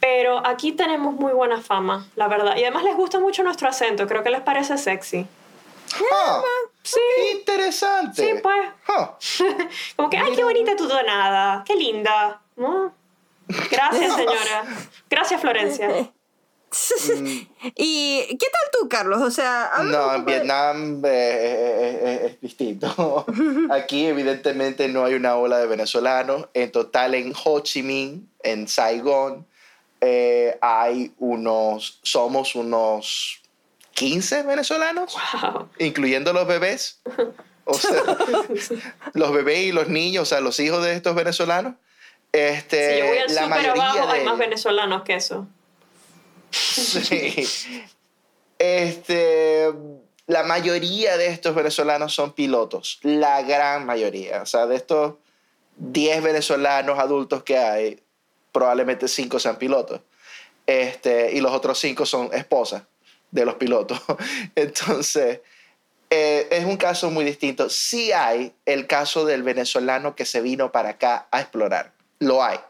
Pero 0.00 0.44
aquí 0.46 0.72
tenemos 0.72 1.14
muy 1.14 1.34
buena 1.34 1.60
fama, 1.60 2.06
la 2.16 2.28
verdad. 2.28 2.56
Y 2.56 2.62
además 2.62 2.84
les 2.84 2.96
gusta 2.96 3.20
mucho 3.20 3.42
nuestro 3.42 3.68
acento, 3.68 4.06
creo 4.06 4.22
que 4.22 4.30
les 4.30 4.40
parece 4.40 4.78
sexy. 4.78 5.26
Ah, 6.10 6.40
sí. 6.82 6.98
Interesante. 7.32 8.24
Sí, 8.24 8.40
pues. 8.42 8.70
Ah. 8.88 9.18
Como 9.96 10.08
que, 10.08 10.16
ay, 10.16 10.34
qué 10.34 10.44
bonita 10.44 10.74
tu 10.76 10.88
tonada, 10.88 11.62
qué 11.66 11.76
linda. 11.76 12.40
Gracias, 13.70 14.14
señora. 14.14 14.64
Gracias, 15.10 15.38
Florencia. 15.42 16.10
Mm. 16.72 17.26
¿Y 17.76 18.26
qué 18.28 18.46
tal 18.46 18.70
tú, 18.72 18.88
Carlos? 18.88 19.20
O 19.20 19.30
sea, 19.30 19.70
no, 19.84 20.14
en 20.14 20.24
Vietnam 20.24 21.04
eh, 21.04 21.08
eh, 21.08 22.00
eh, 22.02 22.26
es, 22.26 22.40
distinto. 22.40 23.26
Aquí, 23.70 24.06
evidentemente, 24.06 24.88
no 24.88 25.04
hay 25.04 25.14
una 25.14 25.36
ola 25.36 25.58
de 25.58 25.66
venezolanos. 25.66 26.48
En 26.54 26.72
total, 26.72 27.14
en 27.14 27.32
Ho 27.44 27.60
Chi 27.60 27.82
Minh, 27.82 28.28
en 28.42 28.68
Saigón, 28.68 29.46
hay 30.60 31.12
unos, 31.18 32.00
somos 32.02 32.56
unos 32.56 33.40
15 33.94 34.42
venezolanos, 34.42 35.16
incluyendo 35.78 36.32
los 36.32 36.46
bebés. 36.46 37.00
O 37.64 37.74
sea, 37.74 38.02
los 39.12 39.32
bebés 39.32 39.60
y 39.60 39.72
los 39.72 39.88
niños, 39.88 40.22
o 40.22 40.26
sea, 40.26 40.40
los 40.40 40.58
hijos 40.58 40.82
de 40.82 40.94
estos 40.94 41.14
venezolanos. 41.14 41.74
Este, 42.32 42.94
si 42.94 42.98
yo 42.98 43.06
voy 43.06 43.18
al 43.18 43.34
la 43.34 43.46
mayoría 43.46 43.90
abajo, 43.90 44.10
hay 44.10 44.24
más 44.24 44.38
venezolanos 44.38 45.02
que 45.02 45.14
eso. 45.14 45.46
Sí. 46.52 47.46
Este, 48.58 49.72
la 50.26 50.44
mayoría 50.44 51.16
de 51.16 51.26
estos 51.26 51.54
venezolanos 51.54 52.14
son 52.14 52.32
pilotos, 52.32 53.00
la 53.02 53.42
gran 53.42 53.86
mayoría. 53.86 54.42
O 54.42 54.46
sea, 54.46 54.66
de 54.66 54.76
estos 54.76 55.14
10 55.76 56.22
venezolanos 56.22 56.98
adultos 56.98 57.42
que 57.42 57.58
hay, 57.58 58.02
probablemente 58.52 59.08
5 59.08 59.38
sean 59.38 59.56
pilotos. 59.56 60.00
Este, 60.66 61.32
y 61.32 61.40
los 61.40 61.52
otros 61.52 61.78
5 61.80 62.06
son 62.06 62.30
esposas 62.32 62.82
de 63.30 63.44
los 63.44 63.56
pilotos. 63.56 64.00
Entonces, 64.54 65.40
eh, 66.10 66.46
es 66.50 66.64
un 66.64 66.76
caso 66.76 67.10
muy 67.10 67.24
distinto. 67.24 67.68
Sí 67.68 68.12
hay 68.12 68.54
el 68.66 68.86
caso 68.86 69.24
del 69.24 69.42
venezolano 69.42 70.14
que 70.14 70.24
se 70.24 70.40
vino 70.40 70.70
para 70.70 70.90
acá 70.90 71.26
a 71.30 71.40
explorar. 71.40 71.92
Lo 72.20 72.44
hay. 72.44 72.60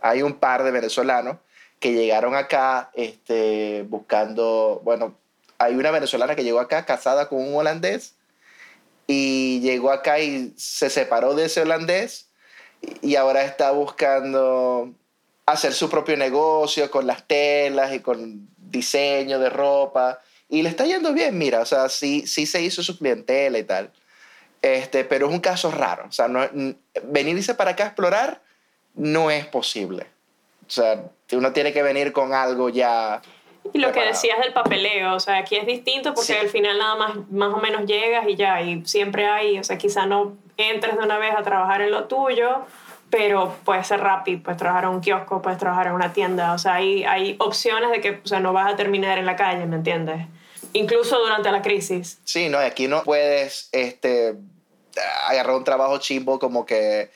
Hay 0.00 0.22
un 0.22 0.34
par 0.34 0.64
de 0.64 0.70
venezolanos 0.70 1.36
que 1.80 1.92
llegaron 1.92 2.34
acá 2.34 2.90
este, 2.94 3.84
buscando, 3.88 4.80
bueno, 4.84 5.14
hay 5.58 5.74
una 5.74 5.90
venezolana 5.90 6.36
que 6.36 6.44
llegó 6.44 6.60
acá 6.60 6.84
casada 6.84 7.28
con 7.28 7.40
un 7.40 7.54
holandés 7.54 8.14
y 9.06 9.60
llegó 9.60 9.90
acá 9.90 10.20
y 10.20 10.52
se 10.56 10.90
separó 10.90 11.34
de 11.34 11.46
ese 11.46 11.62
holandés 11.62 12.28
y 13.02 13.16
ahora 13.16 13.42
está 13.42 13.70
buscando 13.70 14.92
hacer 15.46 15.72
su 15.72 15.88
propio 15.88 16.16
negocio 16.16 16.90
con 16.90 17.06
las 17.06 17.26
telas 17.26 17.92
y 17.94 18.00
con 18.00 18.48
diseño 18.56 19.38
de 19.38 19.50
ropa 19.50 20.20
y 20.48 20.62
le 20.62 20.68
está 20.68 20.84
yendo 20.84 21.12
bien, 21.12 21.36
mira, 21.36 21.60
o 21.60 21.66
sea, 21.66 21.88
sí, 21.88 22.26
sí 22.26 22.46
se 22.46 22.62
hizo 22.62 22.82
su 22.82 22.98
clientela 22.98 23.58
y 23.58 23.64
tal. 23.64 23.92
Este, 24.62 25.04
pero 25.04 25.28
es 25.28 25.32
un 25.32 25.40
caso 25.40 25.70
raro, 25.70 26.06
o 26.08 26.12
sea, 26.12 26.26
no, 26.26 26.40
venirse 27.04 27.54
para 27.54 27.72
acá 27.72 27.84
a 27.84 27.86
explorar 27.88 28.42
no 28.94 29.30
es 29.30 29.46
posible. 29.46 30.06
O 30.68 30.70
sea, 30.70 31.02
uno 31.32 31.52
tiene 31.52 31.72
que 31.72 31.82
venir 31.82 32.12
con 32.12 32.34
algo 32.34 32.68
ya. 32.68 33.22
Y 33.72 33.78
lo 33.78 33.90
que 33.90 34.00
decías 34.00 34.38
del 34.38 34.52
papeleo, 34.52 35.14
o 35.14 35.20
sea, 35.20 35.38
aquí 35.38 35.56
es 35.56 35.66
distinto 35.66 36.14
porque 36.14 36.38
al 36.38 36.48
final 36.48 36.78
nada 36.78 36.94
más, 36.96 37.30
más 37.30 37.52
o 37.54 37.58
menos 37.58 37.86
llegas 37.86 38.26
y 38.28 38.36
ya, 38.36 38.60
y 38.60 38.84
siempre 38.86 39.26
hay, 39.26 39.58
o 39.58 39.64
sea, 39.64 39.76
quizá 39.78 40.06
no 40.06 40.36
entres 40.56 40.96
de 40.96 41.02
una 41.02 41.18
vez 41.18 41.34
a 41.36 41.42
trabajar 41.42 41.82
en 41.82 41.90
lo 41.90 42.04
tuyo, 42.04 42.66
pero 43.10 43.56
puede 43.64 43.84
ser 43.84 44.00
rápido, 44.00 44.42
puedes 44.42 44.58
trabajar 44.58 44.84
en 44.84 44.90
un 44.90 45.00
kiosco, 45.00 45.42
puedes 45.42 45.58
trabajar 45.58 45.88
en 45.88 45.94
una 45.94 46.12
tienda, 46.12 46.52
o 46.52 46.58
sea, 46.58 46.74
hay, 46.74 47.04
hay 47.04 47.36
opciones 47.38 47.90
de 47.90 48.00
que, 48.00 48.20
o 48.24 48.26
sea, 48.26 48.40
no 48.40 48.52
vas 48.52 48.72
a 48.72 48.76
terminar 48.76 49.18
en 49.18 49.26
la 49.26 49.36
calle, 49.36 49.66
¿me 49.66 49.76
entiendes? 49.76 50.26
Incluso 50.72 51.18
durante 51.18 51.50
la 51.50 51.62
crisis. 51.62 52.20
Sí, 52.24 52.48
no, 52.48 52.58
aquí 52.58 52.88
no 52.88 53.02
puedes, 53.02 53.68
este, 53.72 54.36
agarrar 55.26 55.56
un 55.56 55.64
trabajo 55.64 55.98
chimbo 55.98 56.38
como 56.38 56.64
que, 56.64 57.10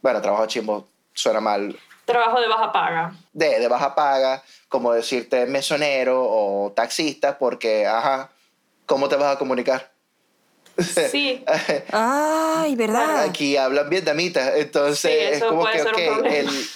bueno, 0.00 0.20
trabajo 0.20 0.46
chimbo 0.46 0.86
suena 1.14 1.40
mal, 1.40 1.76
Trabajo 2.04 2.40
de 2.40 2.48
baja 2.48 2.72
paga. 2.72 3.14
De, 3.32 3.60
de 3.60 3.68
baja 3.68 3.94
paga, 3.94 4.42
como 4.68 4.92
decirte 4.92 5.46
mesonero 5.46 6.22
o 6.24 6.72
taxista, 6.72 7.38
porque, 7.38 7.86
ajá, 7.86 8.30
¿cómo 8.86 9.08
te 9.08 9.16
vas 9.16 9.36
a 9.36 9.38
comunicar? 9.38 9.90
Sí. 10.78 11.44
Ay, 11.92 12.74
¿verdad? 12.76 13.22
Aquí 13.24 13.56
hablan 13.56 13.88
vietnamita, 13.90 14.56
entonces 14.56 15.10
Sí, 15.12 15.34
es 15.36 15.44
como 15.44 15.66
que, 15.66 15.78
ser 15.78 15.94
un 15.94 16.00
ok, 16.00 16.06
problema. 16.14 16.36
el- 16.36 16.66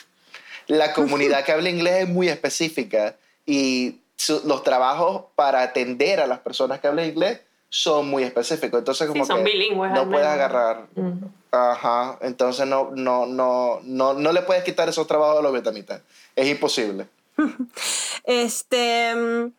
la 0.69 0.93
comunidad 0.93 1.45
que 1.45 1.53
habla 1.53 1.71
inglés 1.71 2.03
es 2.05 2.09
muy 2.09 2.29
específica 2.29 3.15
y 3.47 4.01
su- 4.17 4.43
los 4.47 4.63
trabajos 4.65 5.25
para 5.37 5.63
atender 5.63 6.21
a 6.21 6.27
las 6.27 6.41
personas 6.41 6.81
que 6.81 6.89
hablan 6.89 7.07
inglés 7.07 7.41
son 7.69 8.09
muy 8.09 8.23
específicos. 8.25 8.79
Entonces, 8.79 9.07
como 9.09 9.25
Sí, 9.25 9.29
son 9.29 9.45
que 9.45 9.51
bilingües. 9.53 9.93
no 9.93 10.09
puedes 10.11 10.27
agarrar. 10.27 10.87
Ajá, 11.57 12.19
entonces 12.21 12.67
no, 12.67 12.91
no, 12.95 13.27
no, 13.27 13.81
no, 13.83 14.15
no 14.15 14.33
le 14.33 14.43
puedes 14.43 14.65
quitar 14.65 14.89
esos 14.89 15.07
trabajos 15.07 15.39
a 15.39 15.43
los 15.43 15.53
vietnamitas. 15.53 16.03
Es 16.35 16.47
imposible. 16.49 17.09
Este. 18.25 19.15
mm, 19.15 19.53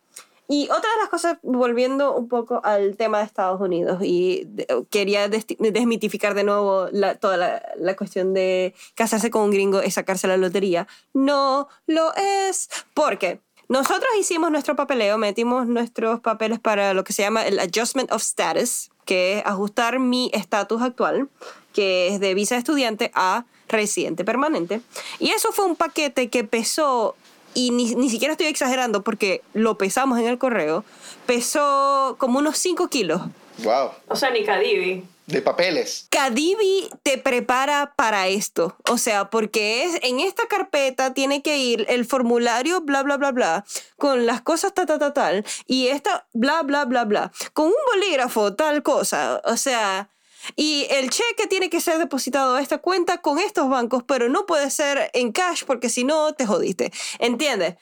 Y 0.50 0.64
otra 0.64 0.90
de 0.90 1.00
las 1.00 1.08
cosas, 1.10 1.38
volviendo 1.42 2.14
un 2.14 2.28
poco 2.28 2.60
al 2.64 2.96
tema 2.96 3.18
de 3.18 3.24
Estados 3.24 3.60
Unidos, 3.60 4.00
y 4.02 4.48
quería 4.90 5.28
desmitificar 5.28 6.34
de 6.34 6.44
nuevo 6.44 6.88
toda 7.20 7.36
la, 7.36 7.62
la 7.76 7.96
cuestión 7.96 8.32
de 8.32 8.74
casarse 8.94 9.30
con 9.30 9.42
un 9.42 9.50
gringo 9.50 9.80
es 9.80 9.94
sacarse 9.94 10.26
la 10.26 10.36
lotería. 10.38 10.86
No 11.12 11.68
lo 11.86 12.14
es, 12.16 12.70
porque 12.94 13.40
nosotros 13.68 14.08
hicimos 14.18 14.50
nuestro 14.50 14.76
papeleo, 14.76 15.18
metimos 15.18 15.66
nuestros 15.66 16.20
papeles 16.20 16.58
para 16.58 16.94
lo 16.94 17.04
que 17.04 17.12
se 17.12 17.22
llama 17.22 17.46
el 17.46 17.58
Adjustment 17.58 18.10
of 18.12 18.22
Status, 18.22 18.90
que 19.04 19.38
es 19.38 19.46
ajustar 19.46 19.98
mi 19.98 20.30
estatus 20.32 20.82
actual, 20.82 21.28
que 21.74 22.08
es 22.08 22.20
de 22.20 22.34
visa 22.34 22.54
de 22.54 22.60
estudiante 22.60 23.10
a 23.14 23.44
residente 23.68 24.24
permanente. 24.24 24.80
Y 25.18 25.30
eso 25.30 25.52
fue 25.52 25.66
un 25.66 25.76
paquete 25.76 26.28
que 26.28 26.44
pesó 26.44 27.14
y 27.54 27.70
ni, 27.70 27.94
ni 27.94 28.08
siquiera 28.08 28.32
estoy 28.32 28.46
exagerando 28.46 29.02
porque 29.02 29.42
lo 29.52 29.76
pesamos 29.76 30.18
en 30.18 30.26
el 30.26 30.38
correo, 30.38 30.84
pesó 31.26 32.16
como 32.18 32.38
unos 32.38 32.56
5 32.58 32.88
kilos. 32.88 33.20
Wow. 33.64 33.90
O 34.08 34.16
sea, 34.16 34.30
ni 34.30 34.44
Cadivi. 34.44 35.04
De 35.28 35.42
papeles. 35.42 36.06
Cadivi 36.10 36.88
te 37.02 37.18
prepara 37.18 37.92
para 37.96 38.28
esto, 38.28 38.76
o 38.88 38.96
sea, 38.96 39.28
porque 39.28 39.84
es 39.84 39.98
en 40.02 40.20
esta 40.20 40.46
carpeta 40.48 41.12
tiene 41.12 41.42
que 41.42 41.58
ir 41.58 41.84
el 41.90 42.06
formulario 42.06 42.80
bla 42.80 43.02
bla 43.02 43.18
bla 43.18 43.32
bla 43.32 43.64
con 43.98 44.24
las 44.24 44.40
cosas 44.40 44.72
ta 44.72 44.86
ta 44.86 44.98
ta 44.98 45.12
tal 45.12 45.44
y 45.66 45.88
esta 45.88 46.26
bla 46.32 46.62
bla 46.62 46.86
bla 46.86 47.04
bla 47.04 47.30
con 47.52 47.66
un 47.66 47.74
bolígrafo 47.92 48.54
tal 48.54 48.82
cosa, 48.82 49.42
o 49.44 49.58
sea, 49.58 50.08
y 50.56 50.86
el 50.90 51.10
cheque 51.10 51.46
tiene 51.46 51.68
que 51.68 51.80
ser 51.82 51.98
depositado 51.98 52.54
a 52.54 52.62
esta 52.62 52.78
cuenta 52.78 53.18
con 53.18 53.38
estos 53.38 53.68
bancos, 53.68 54.04
pero 54.04 54.28
no 54.28 54.46
puede 54.46 54.70
ser 54.70 55.10
en 55.12 55.32
cash 55.32 55.64
porque 55.66 55.90
si 55.90 56.04
no 56.04 56.32
te 56.32 56.46
jodiste, 56.46 56.90
¿entiendes? 57.18 57.76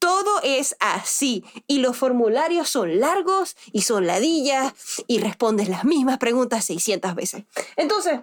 Todo 0.00 0.40
es 0.42 0.76
así 0.80 1.44
y 1.66 1.78
los 1.78 1.96
formularios 1.96 2.68
son 2.68 2.98
largos 2.98 3.56
y 3.70 3.82
son 3.82 4.06
ladillas 4.06 4.74
y 5.06 5.20
respondes 5.20 5.68
las 5.68 5.84
mismas 5.84 6.18
preguntas 6.18 6.64
600 6.64 7.14
veces. 7.14 7.44
Entonces, 7.76 8.20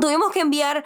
tuvimos 0.00 0.32
que 0.32 0.40
enviar 0.40 0.84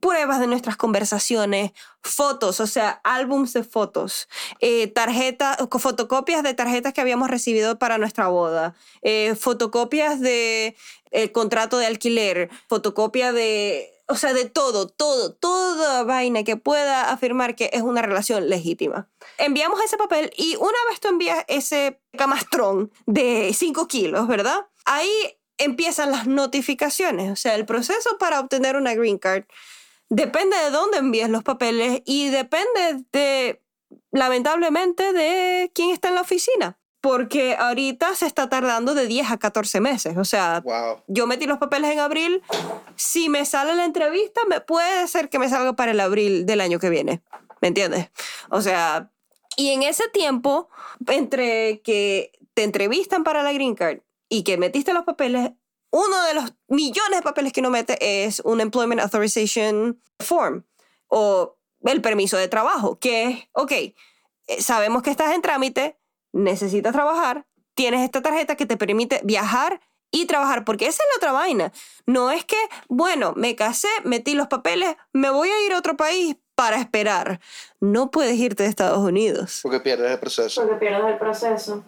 pruebas 0.00 0.38
de 0.40 0.46
nuestras 0.46 0.76
conversaciones, 0.76 1.72
fotos, 2.02 2.60
o 2.60 2.66
sea, 2.66 3.00
álbums 3.02 3.52
de 3.54 3.64
fotos, 3.64 4.28
eh, 4.60 4.86
tarjetas, 4.86 5.56
fotocopias 5.80 6.42
de 6.42 6.54
tarjetas 6.54 6.92
que 6.92 7.00
habíamos 7.00 7.28
recibido 7.28 7.78
para 7.78 7.98
nuestra 7.98 8.28
boda, 8.28 8.74
eh, 9.02 9.34
fotocopias 9.34 10.20
de 10.20 10.76
el 11.10 11.32
contrato 11.32 11.78
de 11.78 11.86
alquiler, 11.86 12.50
fotocopia 12.68 13.32
de, 13.32 13.95
o 14.08 14.16
sea, 14.16 14.32
de 14.32 14.44
todo, 14.44 14.88
todo, 14.88 15.34
toda 15.34 16.04
vaina 16.04 16.44
que 16.44 16.56
pueda 16.56 17.10
afirmar 17.10 17.56
que 17.56 17.70
es 17.72 17.82
una 17.82 18.02
relación 18.02 18.48
legítima. 18.48 19.08
Enviamos 19.38 19.82
ese 19.82 19.96
papel 19.96 20.32
y 20.36 20.56
una 20.56 20.78
vez 20.88 21.00
tú 21.00 21.08
envías 21.08 21.44
ese 21.48 22.00
camastrón 22.16 22.92
de 23.06 23.52
5 23.52 23.88
kilos, 23.88 24.28
¿verdad? 24.28 24.66
Ahí 24.84 25.10
empiezan 25.58 26.12
las 26.12 26.26
notificaciones, 26.26 27.32
o 27.32 27.36
sea, 27.36 27.54
el 27.54 27.66
proceso 27.66 28.18
para 28.18 28.40
obtener 28.40 28.76
una 28.76 28.94
green 28.94 29.18
card 29.18 29.44
depende 30.08 30.56
de 30.56 30.70
dónde 30.70 30.98
envíes 30.98 31.28
los 31.28 31.42
papeles 31.42 32.02
y 32.04 32.28
depende 32.28 33.04
de, 33.12 33.62
lamentablemente, 34.12 35.12
de 35.12 35.70
quién 35.74 35.90
está 35.90 36.08
en 36.08 36.14
la 36.14 36.20
oficina. 36.20 36.78
Porque 37.06 37.54
ahorita 37.56 38.16
se 38.16 38.26
está 38.26 38.48
tardando 38.48 38.92
de 38.92 39.06
10 39.06 39.30
a 39.30 39.36
14 39.36 39.80
meses. 39.80 40.16
O 40.16 40.24
sea, 40.24 40.60
Wow. 40.64 41.02
yo 41.06 41.28
metí 41.28 41.46
los 41.46 41.58
papeles 41.58 41.92
en 41.92 42.00
abril. 42.00 42.42
Si 42.96 43.28
me 43.28 43.44
sale 43.46 43.76
la 43.76 43.84
entrevista, 43.84 44.40
me 44.48 44.60
puede 44.60 45.06
ser 45.06 45.28
que 45.28 45.38
me 45.38 45.48
salga 45.48 45.74
para 45.74 45.92
el 45.92 46.00
abril 46.00 46.46
del 46.46 46.60
año 46.60 46.80
que 46.80 46.90
viene. 46.90 47.22
¿Me 47.60 47.68
entiendes? 47.68 48.10
O 48.50 48.60
sea, 48.60 49.12
y 49.56 49.68
en 49.70 49.84
ese 49.84 50.08
tiempo, 50.08 50.68
entre 51.06 51.80
que 51.82 52.32
te 52.54 52.64
entrevistan 52.64 53.22
para 53.22 53.44
la 53.44 53.52
green 53.52 53.76
card 53.76 53.98
y 54.28 54.42
que 54.42 54.56
metiste 54.56 54.92
los 54.92 55.04
papeles, 55.04 55.52
uno 55.92 56.24
de 56.24 56.34
los 56.34 56.54
millones 56.66 57.18
de 57.20 57.22
papeles 57.22 57.52
que 57.52 57.60
uno 57.60 57.70
mete 57.70 58.24
es 58.26 58.40
un 58.40 58.60
Employment 58.60 59.00
Authorization 59.00 60.02
Form 60.18 60.64
o 61.06 61.56
el 61.84 62.02
permiso 62.02 62.36
de 62.36 62.48
trabajo, 62.48 62.98
que 62.98 63.22
es, 63.28 63.38
ok, 63.52 63.70
eh, 63.72 63.94
sabemos 64.58 65.02
que 65.04 65.10
estás 65.10 65.32
en 65.36 65.42
trámite, 65.42 65.96
necesitas 66.36 66.92
trabajar, 66.92 67.46
tienes 67.74 68.02
esta 68.02 68.22
tarjeta 68.22 68.56
que 68.56 68.66
te 68.66 68.76
permite 68.76 69.20
viajar 69.24 69.80
y 70.10 70.26
trabajar, 70.26 70.64
porque 70.64 70.86
esa 70.86 71.02
es 71.02 71.08
la 71.12 71.16
otra 71.16 71.32
vaina. 71.32 71.72
No 72.06 72.30
es 72.30 72.44
que, 72.44 72.56
bueno, 72.88 73.32
me 73.36 73.56
casé, 73.56 73.88
metí 74.04 74.34
los 74.34 74.46
papeles, 74.46 74.96
me 75.12 75.30
voy 75.30 75.48
a 75.48 75.66
ir 75.66 75.72
a 75.72 75.78
otro 75.78 75.96
país 75.96 76.36
para 76.54 76.78
esperar. 76.78 77.40
No 77.80 78.10
puedes 78.10 78.36
irte 78.38 78.62
de 78.62 78.68
Estados 78.68 78.98
Unidos. 78.98 79.60
Porque 79.62 79.80
pierdes 79.80 80.10
el 80.10 80.18
proceso. 80.18 80.62
Porque 80.62 80.76
pierdes 80.76 81.12
el 81.12 81.18
proceso. 81.18 81.84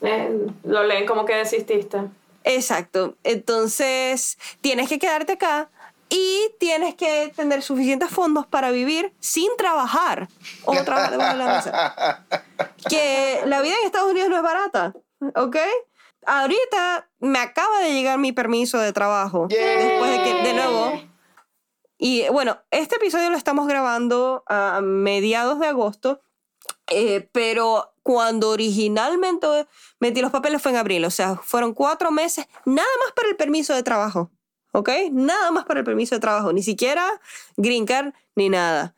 Eh, 0.00 0.46
lo 0.64 0.84
leen 0.84 1.06
como 1.06 1.24
que 1.24 1.34
desististe. 1.34 1.98
Exacto. 2.44 3.16
Entonces, 3.24 4.38
tienes 4.60 4.88
que 4.88 4.98
quedarte 4.98 5.32
acá 5.32 5.70
y 6.14 6.54
tienes 6.58 6.94
que 6.94 7.32
tener 7.34 7.62
suficientes 7.62 8.10
fondos 8.10 8.46
para 8.46 8.70
vivir 8.70 9.14
sin 9.18 9.48
trabajar 9.56 10.28
o 10.66 10.72
trabajar 10.84 11.10
debajo 11.10 11.32
de 11.32 11.38
la 11.38 11.54
mesa. 11.54 12.26
Que 12.90 13.40
la 13.46 13.62
vida 13.62 13.74
en 13.80 13.86
Estados 13.86 14.10
Unidos 14.10 14.28
no 14.28 14.36
es 14.36 14.42
barata, 14.42 14.92
¿ok? 15.36 15.56
Ahorita 16.26 17.08
me 17.20 17.38
acaba 17.38 17.78
de 17.78 17.92
llegar 17.92 18.18
mi 18.18 18.32
permiso 18.32 18.78
de 18.78 18.92
trabajo. 18.92 19.46
Después 19.48 20.10
de 20.10 20.22
que, 20.24 20.34
de 20.42 20.54
nuevo, 20.54 21.00
y 21.96 22.28
bueno, 22.28 22.58
este 22.70 22.96
episodio 22.96 23.30
lo 23.30 23.36
estamos 23.36 23.66
grabando 23.66 24.42
a 24.48 24.80
mediados 24.82 25.60
de 25.60 25.68
agosto, 25.68 26.20
eh, 26.88 27.30
pero 27.32 27.94
cuando 28.02 28.50
originalmente 28.50 29.46
metí 30.00 30.20
los 30.20 30.32
papeles 30.32 30.60
fue 30.60 30.72
en 30.72 30.78
abril, 30.78 31.04
o 31.04 31.10
sea, 31.10 31.36
fueron 31.36 31.72
cuatro 31.72 32.10
meses, 32.10 32.46
nada 32.66 32.88
más 33.04 33.12
para 33.12 33.28
el 33.28 33.36
permiso 33.36 33.74
de 33.74 33.84
trabajo, 33.84 34.30
¿ok? 34.72 34.90
Nada 35.12 35.50
más 35.50 35.64
para 35.64 35.80
el 35.80 35.84
permiso 35.86 36.14
de 36.16 36.20
trabajo, 36.20 36.52
ni 36.52 36.62
siquiera 36.62 37.06
green 37.56 37.86
card 37.86 38.12
ni 38.34 38.48
nada. 38.48 38.94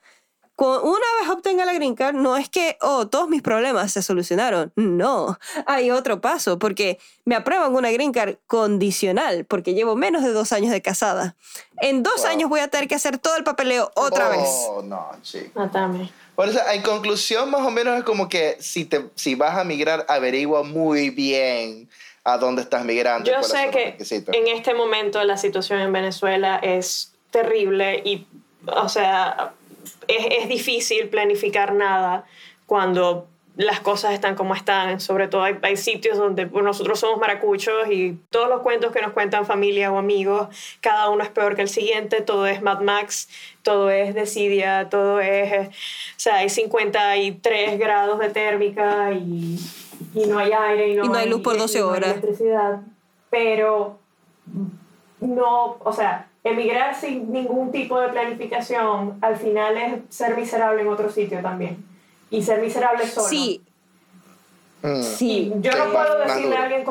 Cu- 0.56 0.66
Una 0.66 1.06
vez 1.20 1.28
obtenga 1.30 1.64
la 1.64 1.72
green 1.72 1.96
card, 1.96 2.14
no 2.14 2.36
es 2.36 2.48
que, 2.48 2.76
oh, 2.80 3.08
todos 3.08 3.28
mis 3.28 3.42
problemas 3.42 3.90
se 3.90 4.02
solucionaron. 4.02 4.72
No, 4.76 5.36
hay 5.66 5.90
otro 5.90 6.20
paso, 6.20 6.60
porque 6.60 7.00
me 7.24 7.34
aprueban 7.34 7.74
una 7.74 7.90
green 7.90 8.12
card 8.12 8.36
condicional, 8.46 9.44
porque 9.46 9.74
llevo 9.74 9.96
menos 9.96 10.22
de 10.22 10.32
dos 10.32 10.52
años 10.52 10.70
de 10.70 10.80
casada. 10.80 11.34
En 11.80 12.04
dos 12.04 12.18
Wow. 12.22 12.26
años 12.26 12.48
voy 12.50 12.60
a 12.60 12.68
tener 12.68 12.86
que 12.86 12.94
hacer 12.94 13.18
todo 13.18 13.36
el 13.36 13.42
papeleo 13.42 13.90
otra 13.96 14.28
vez. 14.28 14.48
Oh, 14.68 14.80
no, 14.82 15.10
chico. 15.22 15.50
Matame. 15.58 16.12
Por 16.36 16.48
eso, 16.48 16.60
en 16.72 16.82
conclusión, 16.82 17.50
más 17.50 17.62
o 17.62 17.70
menos 17.72 17.96
es 17.98 18.04
como 18.04 18.28
que 18.28 18.56
si, 18.60 18.84
te, 18.84 19.08
si 19.16 19.34
vas 19.34 19.56
a 19.58 19.64
migrar, 19.64 20.04
averigua 20.08 20.62
muy 20.62 21.10
bien 21.10 21.88
a 22.24 22.38
dónde 22.38 22.62
estás 22.62 22.84
migrando. 22.84 23.30
Yo 23.30 23.42
sé 23.42 23.70
que 23.70 23.96
en 24.32 24.48
este 24.48 24.74
momento 24.74 25.22
la 25.24 25.36
situación 25.36 25.80
en 25.80 25.92
Venezuela 25.92 26.58
es 26.62 27.12
terrible 27.30 28.00
y, 28.04 28.26
o 28.66 28.88
sea, 28.88 29.52
es, 30.08 30.26
es 30.42 30.48
difícil 30.48 31.08
planificar 31.08 31.74
nada 31.74 32.24
cuando 32.66 33.28
las 33.56 33.80
cosas 33.80 34.14
están 34.14 34.34
como 34.34 34.54
están. 34.54 35.00
Sobre 35.00 35.28
todo 35.28 35.42
hay, 35.42 35.56
hay 35.62 35.76
sitios 35.76 36.16
donde 36.18 36.46
pues, 36.46 36.64
nosotros 36.64 36.98
somos 36.98 37.18
maracuchos 37.20 37.88
y 37.90 38.18
todos 38.30 38.48
los 38.48 38.62
cuentos 38.62 38.92
que 38.92 39.00
nos 39.00 39.12
cuentan 39.12 39.46
familia 39.46 39.92
o 39.92 39.98
amigos, 39.98 40.48
cada 40.80 41.10
uno 41.10 41.22
es 41.22 41.30
peor 41.30 41.54
que 41.54 41.62
el 41.62 41.68
siguiente, 41.68 42.20
todo 42.20 42.46
es 42.46 42.62
Mad 42.62 42.80
Max, 42.80 43.28
todo 43.62 43.90
es 43.90 44.14
desidia, 44.14 44.88
todo 44.88 45.20
es... 45.20 45.52
eh, 45.52 45.70
O 45.70 46.18
sea, 46.20 46.36
hay 46.36 46.48
53 46.48 47.78
grados 47.78 48.18
de 48.18 48.30
térmica 48.30 49.12
y, 49.12 49.58
y 50.14 50.26
no 50.26 50.38
hay 50.38 50.52
aire 50.52 50.88
y 50.88 50.96
no, 50.96 51.04
Y 51.04 51.08
no 51.08 51.14
hay 51.14 51.28
luz 51.28 51.40
por 51.42 51.56
12 51.56 51.78
y 51.78 51.80
no 51.80 51.90
hay 51.90 51.96
horas. 51.96 52.10
electricidad, 52.10 52.80
pero 53.30 53.98
no, 55.20 55.76
o 55.80 55.92
sea, 55.92 56.28
emigrar 56.42 56.94
sin 56.94 57.32
ningún 57.32 57.70
tipo 57.72 57.98
de 57.98 58.08
planificación 58.08 59.18
al 59.22 59.36
final 59.36 59.76
es 59.76 59.92
ser 60.14 60.36
miserable 60.36 60.82
en 60.82 60.88
otro 60.88 61.10
sitio 61.10 61.40
también. 61.40 61.84
Y 62.30 62.42
ser 62.42 62.60
miserable 62.60 63.06
solo. 63.06 63.28
Sí, 63.28 63.62
Mm. 64.82 65.00
sí. 65.02 65.50
Yo 65.62 65.70
no 65.78 65.90
puedo 65.92 66.18
decirle 66.18 66.56
a 66.58 66.64
alguien 66.64 66.84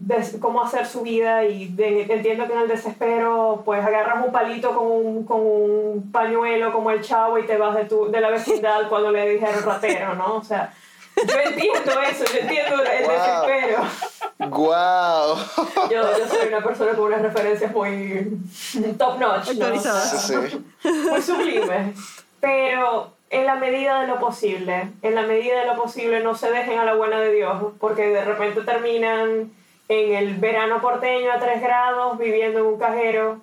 des- 0.00 0.38
cómo 0.40 0.62
hacer 0.62 0.86
su 0.86 1.02
vida 1.02 1.44
y 1.44 1.68
de- 1.68 2.04
entiendo 2.10 2.46
que 2.46 2.54
en 2.54 2.60
el 2.60 2.68
desespero 2.68 3.60
pues 3.62 3.84
agarras 3.84 4.24
un 4.24 4.32
palito 4.32 4.74
con 4.74 4.86
un, 4.86 5.24
con 5.24 5.40
un 5.42 6.10
pañuelo 6.10 6.72
como 6.72 6.90
el 6.90 7.02
chavo 7.02 7.38
y 7.38 7.44
te 7.44 7.58
vas 7.58 7.76
de, 7.76 7.84
tu, 7.84 8.10
de 8.10 8.22
la 8.22 8.30
vecindad 8.30 8.78
cuando 8.88 9.10
le 9.12 9.28
dijeron 9.28 9.62
ratero, 9.66 10.14
¿no? 10.14 10.36
O 10.36 10.42
sea, 10.44 10.72
yo 11.16 11.40
entiendo 11.40 12.00
eso, 12.02 12.24
yo 12.32 12.38
entiendo 12.40 12.82
el 12.82 13.04
Wow. 13.04 13.12
desespero. 13.46 13.82
¡Guau! 14.50 15.36
Yo, 15.90 16.18
yo 16.18 16.28
soy 16.28 16.48
una 16.48 16.62
persona 16.62 16.92
con 16.92 17.04
unas 17.06 17.22
referencias 17.22 17.72
muy 17.72 18.38
top 18.98 19.18
notch, 19.18 19.46
¿no? 19.52 19.64
Actualizadas. 19.66 20.26
Sí, 20.26 20.34
sí. 20.82 20.88
muy 21.10 21.22
sublime. 21.22 21.94
Pero 22.40 23.12
en 23.30 23.46
la 23.46 23.56
medida 23.56 24.00
de 24.02 24.06
lo 24.08 24.18
posible, 24.18 24.90
en 25.02 25.14
la 25.14 25.22
medida 25.22 25.60
de 25.60 25.66
lo 25.66 25.76
posible, 25.76 26.20
no 26.20 26.34
se 26.36 26.50
dejen 26.50 26.78
a 26.78 26.84
la 26.84 26.94
buena 26.94 27.18
de 27.20 27.32
Dios, 27.32 27.62
porque 27.80 28.08
de 28.08 28.24
repente 28.24 28.60
terminan 28.60 29.50
en 29.88 30.14
el 30.14 30.34
verano 30.36 30.80
porteño 30.80 31.32
a 31.32 31.38
3 31.38 31.62
grados 31.62 32.18
viviendo 32.18 32.58
en 32.60 32.66
un 32.66 32.78
cajero. 32.78 33.40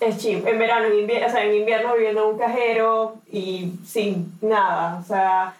Es 0.00 0.18
chim, 0.18 0.44
en 0.46 0.58
verano, 0.58 0.86
en 0.88 0.98
invierno, 0.98 1.28
o 1.28 1.30
sea, 1.30 1.44
en 1.44 1.54
invierno 1.54 1.94
viviendo 1.94 2.22
en 2.24 2.34
un 2.34 2.38
cajero 2.38 3.14
y 3.30 3.72
sin 3.86 4.36
nada, 4.40 4.98
o 5.00 5.04
sea, 5.06 5.54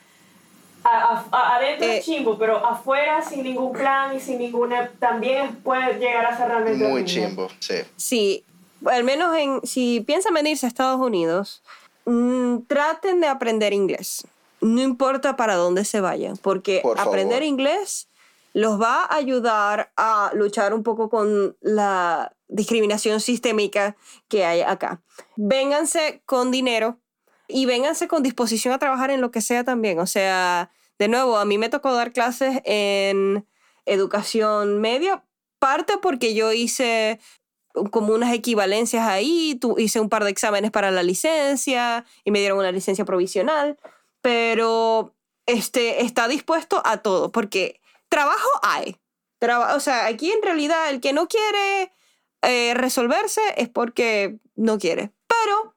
a- 0.89 1.15
a- 1.15 1.25
a- 1.31 1.57
adentro 1.57 1.87
Eh, 1.87 1.99
es 1.99 2.05
chimbo, 2.05 2.39
pero 2.39 2.65
afuera 2.65 3.23
sin 3.23 3.43
ningún 3.43 3.73
plan 3.73 4.17
y 4.17 4.21
sin 4.21 4.39
ninguna, 4.39 4.91
también 4.99 5.57
puede 5.57 5.99
llegar 5.99 6.27
a 6.27 6.37
ser 6.37 6.49
realmente 6.49 6.87
Muy 6.89 7.05
chimbo, 7.05 7.49
sí. 7.61 7.75
Sí, 7.97 8.45
al 8.87 9.05
menos 9.05 9.37
en, 9.37 9.61
si 9.65 10.01
piensan 10.01 10.35
venirse 10.35 10.67
a 10.67 10.69
Estados 10.69 11.01
Unidos, 11.01 11.63
mm, 12.07 12.59
traten 12.67 13.21
de 13.21 13.27
aprender 13.27 13.73
inglés. 13.73 14.27
No 14.61 14.81
importa 14.83 15.37
para 15.37 15.55
dónde 15.55 15.85
se 15.85 16.01
vayan, 16.01 16.37
porque 16.37 16.81
Por 16.83 16.99
aprender 16.99 17.43
inglés 17.43 18.09
los 18.55 18.81
va 18.81 19.05
a 19.05 19.15
ayudar 19.15 19.93
a 19.97 20.31
luchar 20.35 20.75
un 20.75 20.83
poco 20.83 21.09
con 21.11 21.57
la 21.61 22.33
discriminación 22.49 23.21
sistémica 23.21 23.95
que 24.29 24.45
hay 24.45 24.63
acá. 24.63 25.01
Vénganse 25.37 26.23
con 26.27 26.51
dinero 26.51 26.99
y 27.47 27.67
vénganse 27.67 28.09
con 28.09 28.23
disposición 28.23 28.75
a 28.75 28.79
trabajar 28.79 29.11
en 29.11 29.21
lo 29.21 29.31
que 29.31 29.41
sea 29.43 29.63
también. 29.65 29.99
O 30.01 30.07
sea, 30.07 30.71
de 30.99 31.09
nuevo, 31.09 31.37
a 31.39 31.45
mí 31.45 31.59
me 31.59 31.69
tocó 31.69 31.93
dar 31.93 32.13
clases 32.13 32.61
en 32.65 33.47
educación 33.87 34.81
media, 34.81 35.25
parte 35.59 35.97
porque 35.99 36.35
yo 36.35 36.53
hice 36.53 37.19
como 37.91 38.13
unas 38.15 38.33
equivalencias 38.35 39.07
ahí, 39.07 39.55
tu- 39.61 39.79
hice 39.79 40.01
un 40.01 40.09
par 40.09 40.25
de 40.25 40.31
exámenes 40.31 40.71
para 40.71 40.91
la 40.91 41.03
licencia 41.03 42.05
y 42.25 42.31
me 42.31 42.41
dieron 42.41 42.59
una 42.59 42.73
licencia 42.73 43.05
provisional, 43.05 43.79
pero 44.23 45.15
este, 45.47 46.03
está 46.05 46.29
dispuesto 46.29 46.83
a 46.85 46.99
todo, 46.99 47.31
porque 47.33 47.81
trabajo 48.09 48.49
hay. 48.63 48.97
Traba- 49.39 49.77
o 49.77 49.81
sea, 49.81 50.07
aquí 50.07 50.33
en 50.33 50.43
realidad 50.43 50.91
el 50.91 51.01
que 51.01 51.13
no 51.13 51.29
quiere 51.29 51.93
eh, 52.43 52.75
resolverse 52.75 53.41
es 53.57 53.69
porque 53.69 54.39
no 54.57 54.79
quiere, 54.79 55.13
pero 55.27 55.75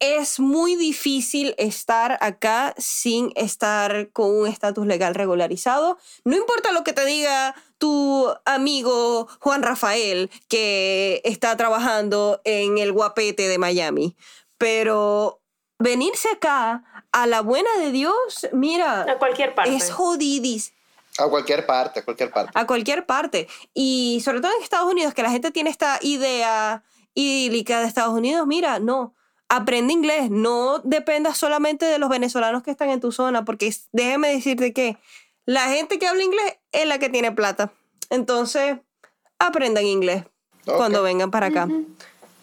es 0.00 0.38
muy 0.38 0.76
difícil 0.76 1.54
estar 1.58 2.18
acá 2.20 2.74
sin 2.78 3.32
estar 3.34 4.10
con 4.12 4.30
un 4.32 4.46
estatus 4.46 4.86
legal 4.86 5.14
regularizado. 5.14 5.98
No 6.24 6.36
importa 6.36 6.70
lo 6.72 6.84
que 6.84 6.92
te 6.92 7.04
diga 7.04 7.54
tu 7.78 8.28
amigo 8.44 9.26
Juan 9.40 9.62
Rafael, 9.62 10.30
que 10.48 11.20
está 11.24 11.56
trabajando 11.56 12.40
en 12.44 12.78
el 12.78 12.92
guapete 12.92 13.48
de 13.48 13.58
Miami, 13.58 14.16
pero 14.56 15.40
venirse 15.78 16.28
acá 16.30 16.84
a 17.12 17.26
la 17.26 17.40
buena 17.40 17.70
de 17.78 17.90
Dios, 17.92 18.46
mira, 18.52 19.02
A 19.02 19.18
cualquier 19.18 19.54
parte. 19.54 19.74
es 19.74 19.90
jodidis 19.90 20.72
A 21.18 21.28
cualquier 21.28 21.66
parte, 21.66 22.00
a 22.00 22.04
cualquier 22.04 22.30
parte. 22.30 22.52
a 22.54 22.66
cualquier 22.66 23.06
parte. 23.06 23.48
Y 23.74 24.20
sobre 24.24 24.40
todo 24.40 24.52
en 24.56 24.62
Estados 24.62 24.90
Unidos, 24.92 25.14
que 25.14 25.22
la 25.22 25.30
gente 25.30 25.50
tiene 25.50 25.70
esta 25.70 25.98
idea 26.02 26.84
idílica 27.14 27.80
de 27.80 27.86
Estados 27.88 28.14
Unidos, 28.14 28.46
mira, 28.46 28.78
no, 28.78 29.14
aprende 29.48 29.92
inglés, 29.92 30.30
no 30.30 30.78
dependas 30.80 31.38
solamente 31.38 31.86
de 31.86 31.98
los 31.98 32.08
venezolanos 32.08 32.62
que 32.62 32.70
están 32.70 32.90
en 32.90 33.00
tu 33.00 33.12
zona, 33.12 33.44
porque 33.44 33.74
déjeme 33.92 34.28
decirte 34.28 34.72
que 34.72 34.98
la 35.46 35.68
gente 35.68 35.98
que 35.98 36.06
habla 36.06 36.22
inglés 36.22 36.58
es 36.72 36.86
la 36.86 36.98
que 36.98 37.08
tiene 37.08 37.32
plata. 37.32 37.72
Entonces, 38.10 38.78
aprendan 39.38 39.84
inglés 39.84 40.24
cuando 40.64 41.02
vengan 41.02 41.30
para 41.30 41.46
acá. 41.46 41.68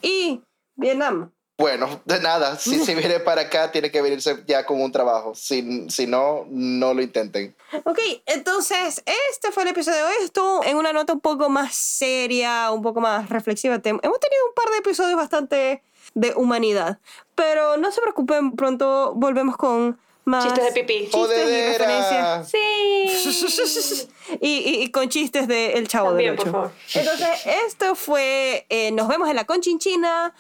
Y 0.02 0.42
Vietnam. 0.76 1.32
Bueno, 1.58 2.02
de 2.04 2.20
nada. 2.20 2.58
Si 2.58 2.84
se 2.84 2.96
viene 2.96 3.20
para 3.20 3.42
acá, 3.42 3.72
tiene 3.72 3.92
que 3.92 4.02
venirse 4.02 4.44
ya 4.46 4.66
con 4.66 4.82
un 4.82 4.92
trabajo. 4.92 5.34
Si, 5.36 5.90
si 5.90 6.06
no, 6.06 6.46
no 6.50 6.94
lo 6.94 7.02
intenten. 7.02 7.56
Ok, 7.86 8.00
entonces 8.26 9.04
este 9.30 9.52
fue 9.52 9.64
el 9.64 9.70
episodio 9.70 10.00
de 10.00 10.04
hoy. 10.04 10.24
Estuvo 10.24 10.64
en 10.66 10.78
una 10.78 10.92
nota 10.92 11.14
un 11.14 11.22
poco 11.22 11.50
más 11.50 11.76
seria, 11.76 12.72
un 12.72 12.82
poco 12.82 13.00
más 13.00 13.30
reflexiva. 13.30 13.76
Hemos 13.76 14.02
tenido 14.02 14.46
un 14.50 14.54
par 14.56 14.70
de 14.72 14.78
episodios 14.80 15.16
bastante 15.16 15.82
de 16.16 16.34
humanidad. 16.36 16.98
Pero 17.36 17.78
no 17.78 17.92
se 17.92 18.02
preocupen, 18.02 18.54
pronto 18.56 19.14
volvemos 19.16 19.56
con 19.58 20.00
más 20.24 20.46
Chistes 20.46 20.74
de 20.74 20.82
pipí. 20.84 21.08
chistes 21.12 21.50
y 21.50 21.62
referencias. 21.68 22.50
Sí. 22.50 24.08
Y, 24.42 24.48
y- 24.58 24.82
y 24.84 24.92
con 24.92 25.08
chistes 25.08 25.48
de 25.48 25.74
El 25.74 25.88
Chavo 25.88 26.08
También, 26.10 26.32
del 26.36 26.38
por 26.38 26.48
Ocho. 26.48 26.52
favor. 26.52 26.72
Entonces, 26.96 27.28
esto 27.68 27.94
fue 27.94 28.66
eh, 28.70 28.92
Nos 28.92 29.08
vemos 29.08 29.30
en 29.30 29.36
la 29.36 29.44
Conchinchina 29.46 30.34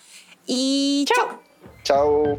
y 0.47 1.05
Chao. 1.07 1.39
Chao. 1.83 2.37